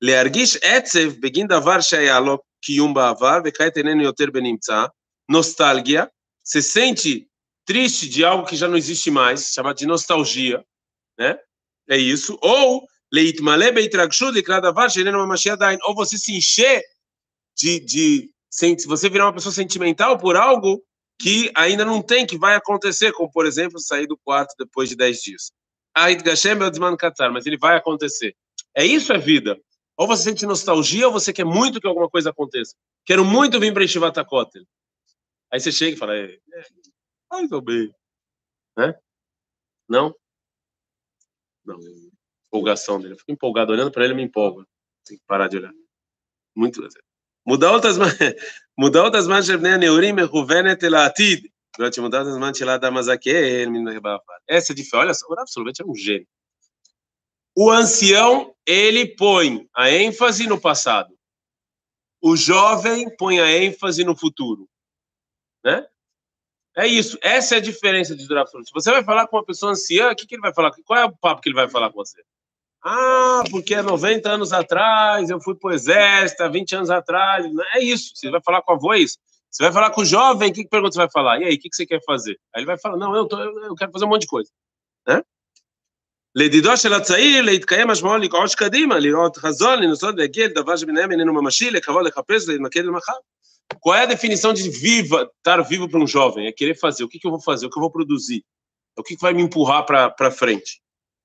Leargish 0.00 0.60
etzev 0.62 1.18
begin 1.18 1.48
davar 1.48 1.82
sheyalo 1.82 2.40
kiyum 2.62 2.92
ba'avar 2.92 3.42
yoter 3.44 4.30
benimtza. 4.30 4.92
Nostalgia, 5.28 6.08
você 6.44 6.60
sente 6.60 7.26
triste 7.64 8.08
de 8.08 8.24
algo 8.24 8.46
que 8.46 8.56
já 8.56 8.68
não 8.68 8.76
existe 8.76 9.10
mais, 9.10 9.52
chamado 9.52 9.76
de 9.76 9.86
nostalgia, 9.86 10.64
né? 11.18 11.38
É 11.88 11.96
isso. 11.96 12.38
Ou 12.42 12.86
ou 15.86 15.94
você 15.94 16.18
se 16.18 16.36
encher 16.36 16.82
de, 17.56 17.80
de 17.80 18.30
você 18.86 19.08
virar 19.08 19.26
uma 19.26 19.32
pessoa 19.32 19.52
sentimental 19.52 20.18
por 20.18 20.36
algo 20.36 20.82
que 21.20 21.50
ainda 21.54 21.84
não 21.84 22.02
tem, 22.02 22.26
que 22.26 22.36
vai 22.36 22.56
acontecer, 22.56 23.12
como 23.12 23.30
por 23.30 23.46
exemplo 23.46 23.78
sair 23.78 24.06
do 24.06 24.18
quarto 24.18 24.54
depois 24.58 24.88
de 24.88 24.96
10 24.96 25.22
dias. 25.22 25.52
Mas 25.96 27.46
ele 27.46 27.56
vai 27.56 27.76
acontecer. 27.76 28.34
É 28.74 28.84
isso 28.84 29.12
a 29.12 29.18
vida. 29.18 29.56
Ou 29.96 30.08
você 30.08 30.24
sente 30.24 30.44
nostalgia, 30.44 31.06
ou 31.06 31.12
você 31.12 31.32
quer 31.32 31.44
muito 31.44 31.80
que 31.80 31.86
alguma 31.86 32.10
coisa 32.10 32.30
aconteça. 32.30 32.74
Quero 33.06 33.24
muito 33.24 33.60
vir 33.60 33.72
para 33.72 33.86
Shivata 33.86 34.24
Kotel. 34.24 34.64
Aí 35.54 35.60
você 35.60 35.70
chega 35.70 35.94
e 35.94 35.96
fala, 35.96 36.16
é, 36.16 36.24
é, 36.24 36.62
mais 37.30 37.52
ou 37.52 37.62
menos. 37.62 37.94
Né? 38.76 38.92
Não? 39.88 40.12
Não. 41.64 41.78
Empolgação 42.48 43.00
dele. 43.00 43.14
Eu 43.14 43.18
fico 43.18 43.30
empolgado 43.30 43.70
olhando 43.70 43.92
para 43.92 44.04
ele, 44.04 44.14
me 44.14 44.24
empolgo. 44.24 44.66
Tem 45.06 45.16
que 45.16 45.22
parar 45.28 45.46
de 45.46 45.58
olhar. 45.58 45.72
Muito 46.56 46.80
prazer. 46.80 47.04
Mudar 47.46 47.70
outras 47.70 47.96
mudar 48.76 49.04
outras 49.04 49.28
manchas 49.28 49.60
nem 49.60 49.78
neurim 49.78 50.20
ruvenet 50.22 50.84
elatid. 50.84 51.48
Mudar 51.78 52.18
outras 52.18 52.36
manchas 52.36 52.66
lá 52.66 52.76
da 52.76 52.88
Essa 54.48 54.72
é 54.72 54.74
diferente 54.74 54.96
Olha 54.96 55.14
só, 55.14 55.28
o 55.28 55.38
absolutamente 55.38 55.82
é 55.82 55.86
um 55.86 55.94
gênio. 55.94 56.26
O 57.56 57.70
ancião, 57.70 58.52
ele 58.66 59.14
põe 59.14 59.68
a 59.72 59.88
ênfase 59.88 60.48
no 60.48 60.60
passado. 60.60 61.16
O 62.20 62.36
jovem 62.36 63.08
põe 63.16 63.38
a 63.38 63.56
ênfase 63.56 64.02
no 64.02 64.16
futuro 64.16 64.68
Né? 65.63 65.85
É 66.77 66.87
isso. 66.87 67.17
Essa 67.21 67.55
é 67.55 67.57
a 67.57 67.61
diferença 67.61 68.15
de 68.15 68.23
Rav 68.33 68.47
Soloveitch. 68.47 68.73
Você 68.73 68.91
vai 68.91 69.03
falar 69.03 69.27
com 69.27 69.37
uma 69.37 69.45
pessoa 69.45 69.71
anciã, 69.71 70.11
o 70.11 70.15
que, 70.15 70.25
que 70.25 70.35
ele 70.35 70.41
vai 70.41 70.53
falar? 70.53 70.71
Qual 70.85 70.99
é 70.99 71.05
o 71.05 71.11
papo 71.11 71.41
que 71.41 71.49
ele 71.49 71.55
vai 71.55 71.69
falar 71.69 71.89
com 71.89 71.97
você? 71.97 72.21
Ah, 72.81 73.43
porque 73.51 73.75
há 73.75 73.83
90 73.83 74.29
anos 74.29 74.53
atrás 74.53 75.29
eu 75.29 75.41
fui 75.41 75.55
para 75.55 75.71
o 75.71 75.73
exército, 75.73 76.43
há 76.43 76.47
20 76.47 76.75
anos 76.75 76.89
atrás. 76.89 77.45
É 77.75 77.83
isso. 77.83 78.15
Você 78.15 78.29
vai 78.29 78.41
falar 78.41 78.61
com 78.61 78.71
a 78.71 78.75
avó, 78.75 78.93
é 78.93 78.99
isso. 78.99 79.17
Você 79.49 79.63
vai 79.63 79.73
falar 79.73 79.89
com 79.91 80.01
o 80.01 80.05
jovem, 80.05 80.51
o 80.51 80.53
que, 80.53 80.63
que 80.63 80.69
pergunta 80.69 80.93
você 80.93 80.99
vai 80.99 81.11
falar? 81.11 81.39
E 81.39 81.45
aí, 81.45 81.55
o 81.55 81.59
que, 81.59 81.69
que 81.69 81.75
você 81.75 81.85
quer 81.85 82.01
fazer? 82.03 82.39
Aí 82.53 82.61
ele 82.61 82.67
vai 82.67 82.77
falar, 82.77 82.97
não, 82.97 83.15
eu, 83.15 83.25
tô, 83.25 83.37
eu 83.39 83.75
quero 83.75 83.91
fazer 83.91 84.05
um 84.05 84.09
monte 84.09 84.21
de 84.21 84.27
coisa. 84.27 84.49
Né? 85.07 85.21
לדידו 86.35 86.77
של 86.77 86.93
הצעיר 86.93 87.41
להתקיים 87.41 87.87
משמעו 87.87 88.17
לקעוש 88.17 88.55
קדימה, 88.55 88.99
לראות 88.99 89.37
חזון, 89.37 89.83
לנסות 89.83 90.15
להגיע 90.17 90.47
לדבר 90.47 90.77
שביניהם 90.77 91.11
איננו 91.11 91.33
ממשי, 91.33 91.71
לקרוא, 91.71 92.01
לחפש, 92.01 92.47
להתמקד 92.47 92.85
למחר. 92.85 93.13
Qual 93.80 93.94
é 93.94 94.02
a 94.02 94.06
definição 94.06 94.52
de 94.52 94.68
viva, 94.70 95.30
estar 95.38 95.60
vivo 95.62 95.88
para 95.88 96.00
um 96.00 96.06
jovem? 96.06 96.46
É 96.46 96.52
querer 96.52 96.74
fazer. 96.78 97.04
O 97.04 97.08
que, 97.08 97.18
que 97.18 97.26
eu 97.26 97.30
vou 97.30 97.40
fazer? 97.40 97.66
O 97.66 97.70
que 97.70 97.78
eu 97.78 97.82
vou 97.82 97.90
produzir? 97.90 98.44
O 98.96 99.02
que, 99.02 99.16
que 99.16 99.22
vai 99.22 99.32
me 99.32 99.42
empurrar 99.42 99.84
para 99.84 100.30
frente? 100.30 100.80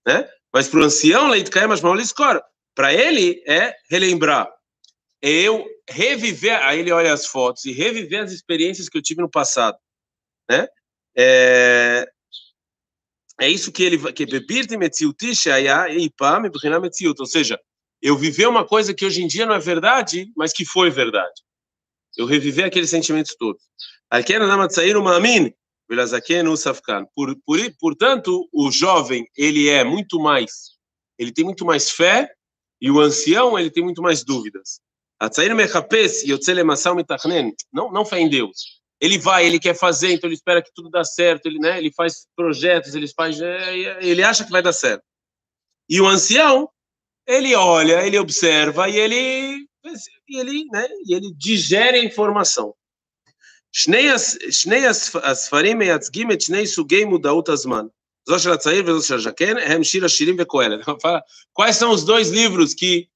Né? 0.05 0.27
Mas 0.53 0.67
para 0.67 0.79
o 0.79 0.83
ancião, 0.83 1.29
Leit 1.29 1.49
Kaemas 1.49 1.81
Mauliscor, 1.81 2.41
para 2.75 2.93
ele 2.93 3.43
é 3.47 3.75
relembrar. 3.89 4.49
É 5.21 5.29
eu 5.29 5.65
reviver, 5.89 6.57
aí 6.63 6.79
ele 6.79 6.91
olha 6.91 7.13
as 7.13 7.25
fotos 7.25 7.65
e 7.65 7.71
reviver 7.71 8.23
as 8.23 8.31
experiências 8.31 8.87
que 8.87 8.97
eu 8.97 9.01
tive 9.01 9.21
no 9.21 9.29
passado. 9.29 9.77
Né? 10.49 10.67
É, 11.15 12.09
é 13.39 13.49
isso 13.49 13.71
que 13.71 13.83
ele 13.83 14.11
que 14.13 14.25
bebirte 14.25 14.77
metziut, 14.77 15.21
ou 17.19 17.27
seja, 17.27 17.59
eu 18.01 18.17
viver 18.17 18.47
uma 18.47 18.65
coisa 18.65 18.93
que 18.93 19.05
hoje 19.05 19.21
em 19.21 19.27
dia 19.27 19.45
não 19.45 19.55
é 19.55 19.59
verdade, 19.59 20.31
mas 20.35 20.53
que 20.53 20.65
foi 20.65 20.89
verdade. 20.89 21.41
Eu 22.17 22.25
reviver 22.25 22.65
aqueles 22.65 22.89
sentimentos 22.89 23.35
todos. 23.35 23.61
Por, 27.15 27.35
por, 27.45 27.59
portanto, 27.79 28.47
o 28.53 28.71
jovem, 28.71 29.27
ele 29.35 29.69
é 29.69 29.83
muito 29.83 30.19
mais, 30.19 30.77
ele 31.17 31.31
tem 31.31 31.43
muito 31.43 31.65
mais 31.65 31.89
fé, 31.89 32.31
e 32.81 32.89
o 32.89 32.99
ancião, 32.99 33.57
ele 33.57 33.69
tem 33.69 33.83
muito 33.83 34.01
mais 34.01 34.23
dúvidas. 34.23 34.79
Não, 37.73 37.91
não 37.91 38.05
fé 38.05 38.19
em 38.19 38.29
Deus. 38.29 38.79
Ele 39.01 39.17
vai, 39.17 39.45
ele 39.45 39.59
quer 39.59 39.75
fazer, 39.75 40.11
então 40.11 40.27
ele 40.27 40.35
espera 40.35 40.61
que 40.61 40.71
tudo 40.73 40.89
dá 40.89 41.03
certo, 41.03 41.45
ele, 41.45 41.59
né, 41.59 41.77
ele 41.77 41.91
faz 41.91 42.27
projetos, 42.35 42.95
ele 42.95 43.07
faz, 43.07 43.39
é, 43.41 44.05
ele 44.05 44.23
acha 44.23 44.45
que 44.45 44.51
vai 44.51 44.61
dar 44.61 44.73
certo. 44.73 45.03
E 45.89 45.99
o 45.99 46.07
ancião, 46.07 46.69
ele 47.25 47.55
olha, 47.55 48.05
ele 48.05 48.17
observa 48.17 48.89
e 48.89 48.97
ele, 48.97 49.67
e 50.28 50.38
ele, 50.38 50.64
né, 50.72 50.86
e 51.06 51.14
ele 51.14 51.32
digere 51.36 51.98
a 51.98 52.04
informação. 52.04 52.74
שני 54.50 54.86
הספרים 55.22 55.78
מייצגים 55.78 56.32
את 56.32 56.40
שני 56.40 56.66
סוגי 56.66 57.04
מודעות 57.04 57.48
הזמן. 57.48 57.86
זו 58.28 58.38
של 58.38 58.50
הצעיר 58.50 58.84
וזו 58.86 59.06
של 59.06 59.14
הז'קן, 59.14 59.56
הם 59.58 59.84
שיר 59.84 60.04
השירים 60.04 60.36
וקהלת. 60.38 60.86
Quais 61.52 61.76
são 61.76 61.90
os 61.90 62.04
dois 62.04 62.30
livros 62.30 62.72
que, 62.72 63.08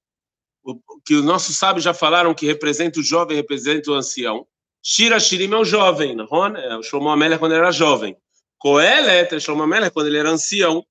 que 1.06 1.14
os 1.14 1.24
nossos 1.24 1.56
sábios 1.56 1.84
já 1.84 1.94
falaram 1.94 2.34
que 2.34 2.46
representa 2.46 3.00
o 3.00 3.02
jovem 3.02 3.36
e 3.36 3.40
representa 3.40 3.90
o 3.90 3.94
ancião? 3.94 4.46
Shira 4.82 5.18
Shirim 5.20 5.52
é 5.52 5.56
o 5.56 5.64
jovem, 5.64 6.14
não 6.14 6.26
é? 6.56 6.76
O 6.76 6.82
Shlomo 6.82 7.08
Amelech 7.08 7.38
quando 7.38 7.52
ele 7.52 7.60
era 7.60 7.72
jovem. 7.72 8.16
Kohelet 8.58 9.34
é 9.34 9.40
Shlomo 9.40 9.62
Amelech 9.62 9.92
quando 9.92 10.06
ele 10.06 10.18
era 10.18 10.30
ancião. 10.30 10.84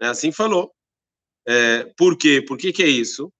É 0.00 0.06
assim 0.08 0.32
falou. 0.32 0.72
É, 1.46 1.84
por 1.96 2.16
quê? 2.16 2.42
Por 2.42 2.56
que 2.56 2.72
que 2.72 2.82
é 2.82 2.88
isso? 2.88 3.32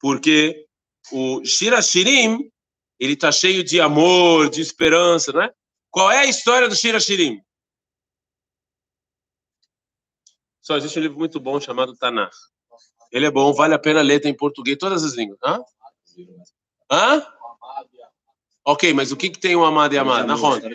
Porque 0.00 0.66
o 1.12 1.44
Shira 1.44 1.82
Shirim 1.82 2.50
ele 2.98 3.12
está 3.12 3.30
cheio 3.30 3.62
de 3.62 3.80
amor, 3.80 4.50
de 4.50 4.60
esperança, 4.60 5.32
não 5.32 5.42
é? 5.42 5.52
Qual 5.90 6.10
é 6.10 6.18
a 6.18 6.26
história 6.26 6.68
do 6.68 6.74
Shira 6.74 6.98
Shirim? 6.98 7.40
Só 10.60 10.76
existe 10.76 10.98
um 10.98 11.02
livro 11.02 11.18
muito 11.18 11.40
bom 11.40 11.60
chamado 11.60 11.96
Tanakh. 11.96 12.34
Ele 13.10 13.24
é 13.24 13.30
bom, 13.30 13.52
vale 13.54 13.74
a 13.74 13.78
pena 13.78 14.02
ler, 14.02 14.20
tem 14.20 14.32
em 14.32 14.36
português, 14.36 14.76
todas 14.76 15.02
as 15.02 15.14
línguas. 15.14 15.38
Hã? 15.42 15.60
Hã? 16.90 17.26
Ok, 18.64 18.92
mas 18.92 19.10
o 19.10 19.16
que, 19.16 19.30
que 19.30 19.38
tem 19.38 19.56
o 19.56 19.64
amado 19.64 19.94
e 19.94 19.98
amado? 19.98 20.26
Na 20.26 20.34
Ronda. 20.34 20.68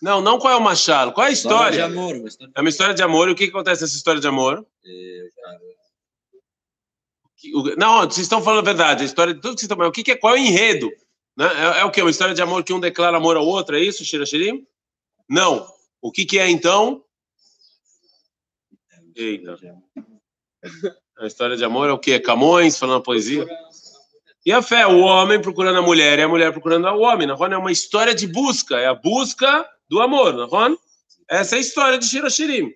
Não, 0.00 0.20
não 0.22 0.38
qual 0.38 0.54
é 0.54 0.56
o 0.56 0.60
machado, 0.60 1.12
qual 1.12 1.26
é 1.26 1.30
a 1.30 1.32
história? 1.32 1.82
É 2.54 2.60
uma 2.60 2.68
história 2.68 2.94
de 2.94 3.02
amor. 3.02 3.28
E 3.28 3.32
o 3.32 3.34
que, 3.34 3.44
que 3.44 3.50
acontece 3.50 3.82
nessa 3.82 3.96
história 3.96 4.20
de 4.20 4.26
amor? 4.26 4.66
É, 4.84 5.28
não, 7.76 8.02
vocês 8.02 8.18
estão 8.18 8.42
falando 8.42 8.60
a 8.60 8.72
verdade. 8.72 9.02
A 9.02 9.06
história 9.06 9.34
de 9.34 9.40
tudo 9.40 9.54
que 9.54 9.60
vocês 9.60 9.70
estão 9.70 9.86
O 9.86 9.92
que, 9.92 10.02
que 10.02 10.12
é? 10.12 10.16
Qual 10.16 10.34
é 10.34 10.38
o 10.38 10.42
enredo? 10.42 10.90
Né? 11.36 11.46
É, 11.46 11.80
é, 11.80 11.84
o 11.84 11.90
que? 11.90 12.00
Uma 12.00 12.10
história 12.10 12.34
de 12.34 12.42
amor 12.42 12.62
que 12.62 12.72
um 12.72 12.80
declara 12.80 13.16
amor 13.16 13.36
ao 13.36 13.46
outro? 13.46 13.76
É 13.76 13.80
isso, 13.80 14.04
Shirachirim? 14.04 14.66
Não. 15.28 15.66
O 16.00 16.12
que, 16.12 16.24
que 16.24 16.38
é 16.38 16.48
então? 16.48 17.02
Eita. 19.16 19.58
A 21.18 21.26
história 21.26 21.56
de 21.56 21.64
amor 21.64 21.88
é 21.88 21.92
o 21.92 21.98
que? 21.98 22.18
Camões 22.18 22.78
falando 22.78 23.02
poesia? 23.02 23.46
E 24.44 24.52
a 24.52 24.60
fé, 24.60 24.86
o 24.86 25.00
homem 25.00 25.40
procurando 25.40 25.78
a 25.78 25.82
mulher 25.82 26.18
e 26.18 26.22
a 26.22 26.28
mulher 26.28 26.52
procurando 26.52 26.86
o 26.88 27.00
homem. 27.00 27.26
Não 27.26 27.36
é 27.36 27.56
uma 27.56 27.72
história 27.72 28.14
de 28.14 28.26
busca, 28.26 28.78
é 28.78 28.86
a 28.86 28.94
busca 28.94 29.66
do 29.88 30.00
amor. 30.00 30.34
Não 30.34 30.78
Essa 31.28 31.56
é 31.56 31.58
a 31.58 31.60
história 31.60 31.98
de 31.98 32.06
Shirashirim. 32.06 32.74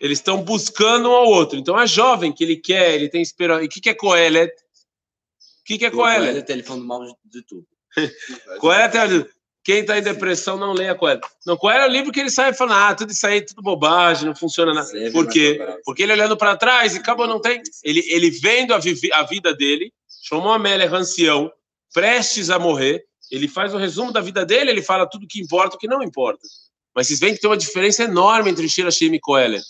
Eles 0.00 0.18
estão 0.18 0.42
buscando 0.42 1.08
um 1.08 1.12
ao 1.12 1.26
outro. 1.26 1.58
Então, 1.58 1.78
é 1.78 1.86
jovem 1.86 2.32
que 2.32 2.44
ele 2.44 2.56
quer, 2.56 2.94
ele 2.94 3.08
tem 3.08 3.22
esperança. 3.22 3.62
E 3.62 3.66
o 3.66 3.68
que, 3.68 3.80
que 3.80 3.90
é 3.90 3.94
Coelet? 3.94 4.52
O 4.52 5.64
que, 5.64 5.78
que 5.78 5.86
é 5.86 5.90
Coelet? 5.90 6.26
Coelet, 6.32 6.52
ele 6.52 6.62
falando 6.62 6.84
mal 6.84 7.00
de 7.24 7.42
tudo. 7.42 7.66
Coelet 8.60 8.96
é... 8.96 9.36
Quem 9.66 9.80
está 9.80 9.98
em 9.98 10.02
depressão 10.02 10.56
não 10.56 10.72
leia 10.72 10.94
Coelho. 10.94 11.20
Não, 11.44 11.56
Coelho 11.56 11.80
é 11.80 11.88
o 11.88 11.90
livro 11.90 12.12
que 12.12 12.20
ele 12.20 12.30
sai 12.30 12.54
falando, 12.54 12.78
ah, 12.78 12.94
tudo 12.94 13.10
isso 13.10 13.26
aí, 13.26 13.40
tudo 13.40 13.60
bobagem, 13.60 14.24
não 14.24 14.36
funciona 14.36 14.72
nada. 14.72 14.88
Por 15.10 15.28
quê? 15.28 15.58
Porque 15.84 16.04
ele 16.04 16.12
olhando 16.12 16.36
para 16.36 16.56
trás 16.56 16.94
e 16.94 16.98
acabou, 16.98 17.26
não 17.26 17.40
tem. 17.40 17.60
Ele, 17.82 18.00
ele 18.06 18.30
vendo 18.30 18.72
a, 18.72 18.78
vi, 18.78 18.96
a 19.12 19.24
vida 19.24 19.52
dele, 19.52 19.92
chamou 20.22 20.52
a 20.52 20.54
Amélia 20.54 20.88
Rancião, 20.88 21.50
prestes 21.92 22.48
a 22.48 22.60
morrer, 22.60 23.04
ele 23.28 23.48
faz 23.48 23.74
o 23.74 23.76
resumo 23.76 24.12
da 24.12 24.20
vida 24.20 24.46
dele, 24.46 24.70
ele 24.70 24.82
fala 24.82 25.04
tudo 25.04 25.26
que 25.26 25.40
importa 25.40 25.74
o 25.74 25.78
que 25.80 25.88
não 25.88 26.00
importa. 26.00 26.46
Mas 26.94 27.08
vocês 27.08 27.18
veem 27.18 27.34
que 27.34 27.40
tem 27.40 27.50
uma 27.50 27.56
diferença 27.56 28.04
enorme 28.04 28.50
entre 28.50 28.68
Shira 28.68 28.90
e 29.00 29.18
Coelho. 29.18 29.60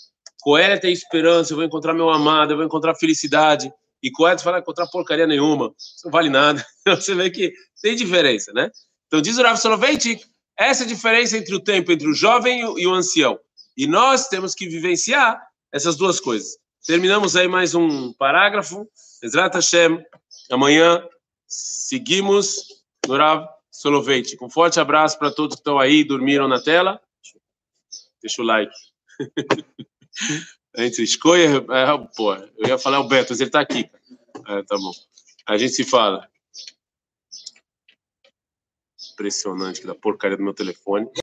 Coelho 0.47 0.79
tem 0.79 0.93
esperança, 0.93 1.51
eu 1.51 1.57
vou 1.57 1.65
encontrar 1.65 1.93
meu 1.93 2.09
amado, 2.09 2.53
eu 2.53 2.55
vou 2.55 2.65
encontrar 2.65 2.95
felicidade. 2.95 3.69
E 4.01 4.09
Coelho 4.09 4.39
fala, 4.39 4.59
encontrar 4.59 4.87
porcaria 4.87 5.27
nenhuma, 5.27 5.73
não 6.05 6.09
vale 6.09 6.29
nada. 6.29 6.65
Você 6.87 7.13
vê 7.13 7.29
que 7.29 7.53
tem 7.81 7.97
diferença, 7.97 8.53
né? 8.53 8.71
Então, 9.07 9.19
diz 9.19 9.37
o 9.37 9.43
Rav 9.43 9.57
Soloveitch, 9.57 10.23
essa 10.57 10.83
é 10.83 10.85
a 10.85 10.87
diferença 10.87 11.37
entre 11.37 11.53
o 11.53 11.59
tempo 11.59 11.91
entre 11.91 12.07
o 12.07 12.13
jovem 12.13 12.61
e 12.61 12.87
o 12.87 12.93
ancião. 12.93 13.37
E 13.75 13.85
nós 13.87 14.29
temos 14.29 14.55
que 14.55 14.69
vivenciar 14.69 15.37
essas 15.69 15.97
duas 15.97 16.17
coisas. 16.21 16.57
Terminamos 16.85 17.35
aí 17.35 17.49
mais 17.49 17.75
um 17.75 18.13
parágrafo. 18.13 18.87
Ezrat 19.21 19.53
Hashem, 19.53 20.01
amanhã 20.49 21.05
seguimos 21.45 22.85
no 23.05 23.17
Rav 23.17 23.49
Soloveitch. 23.69 24.35
Um 24.41 24.49
forte 24.49 24.79
abraço 24.79 25.19
para 25.19 25.29
todos 25.29 25.57
que 25.57 25.59
estão 25.59 25.77
aí, 25.77 26.05
dormiram 26.05 26.47
na 26.47 26.61
tela. 26.63 27.01
Deixa 28.21 28.41
o 28.41 28.45
like. 28.45 28.71
A 30.75 30.83
gente 30.83 31.01
escolha. 31.01 31.57
É, 31.57 32.07
pô, 32.15 32.33
eu 32.33 32.67
ia 32.67 32.77
falar 32.77 32.99
o 32.99 33.07
Beto, 33.07 33.31
mas 33.31 33.39
ele 33.39 33.49
está 33.49 33.61
aqui. 33.61 33.89
É, 34.47 34.63
tá 34.63 34.77
bom. 34.77 34.91
A 35.47 35.57
gente 35.57 35.73
se 35.73 35.83
fala 35.83 36.29
impressionante 39.13 39.81
que 39.81 39.87
da 39.87 39.95
porcaria 39.95 40.37
do 40.37 40.43
meu 40.43 40.53
telefone. 40.53 41.09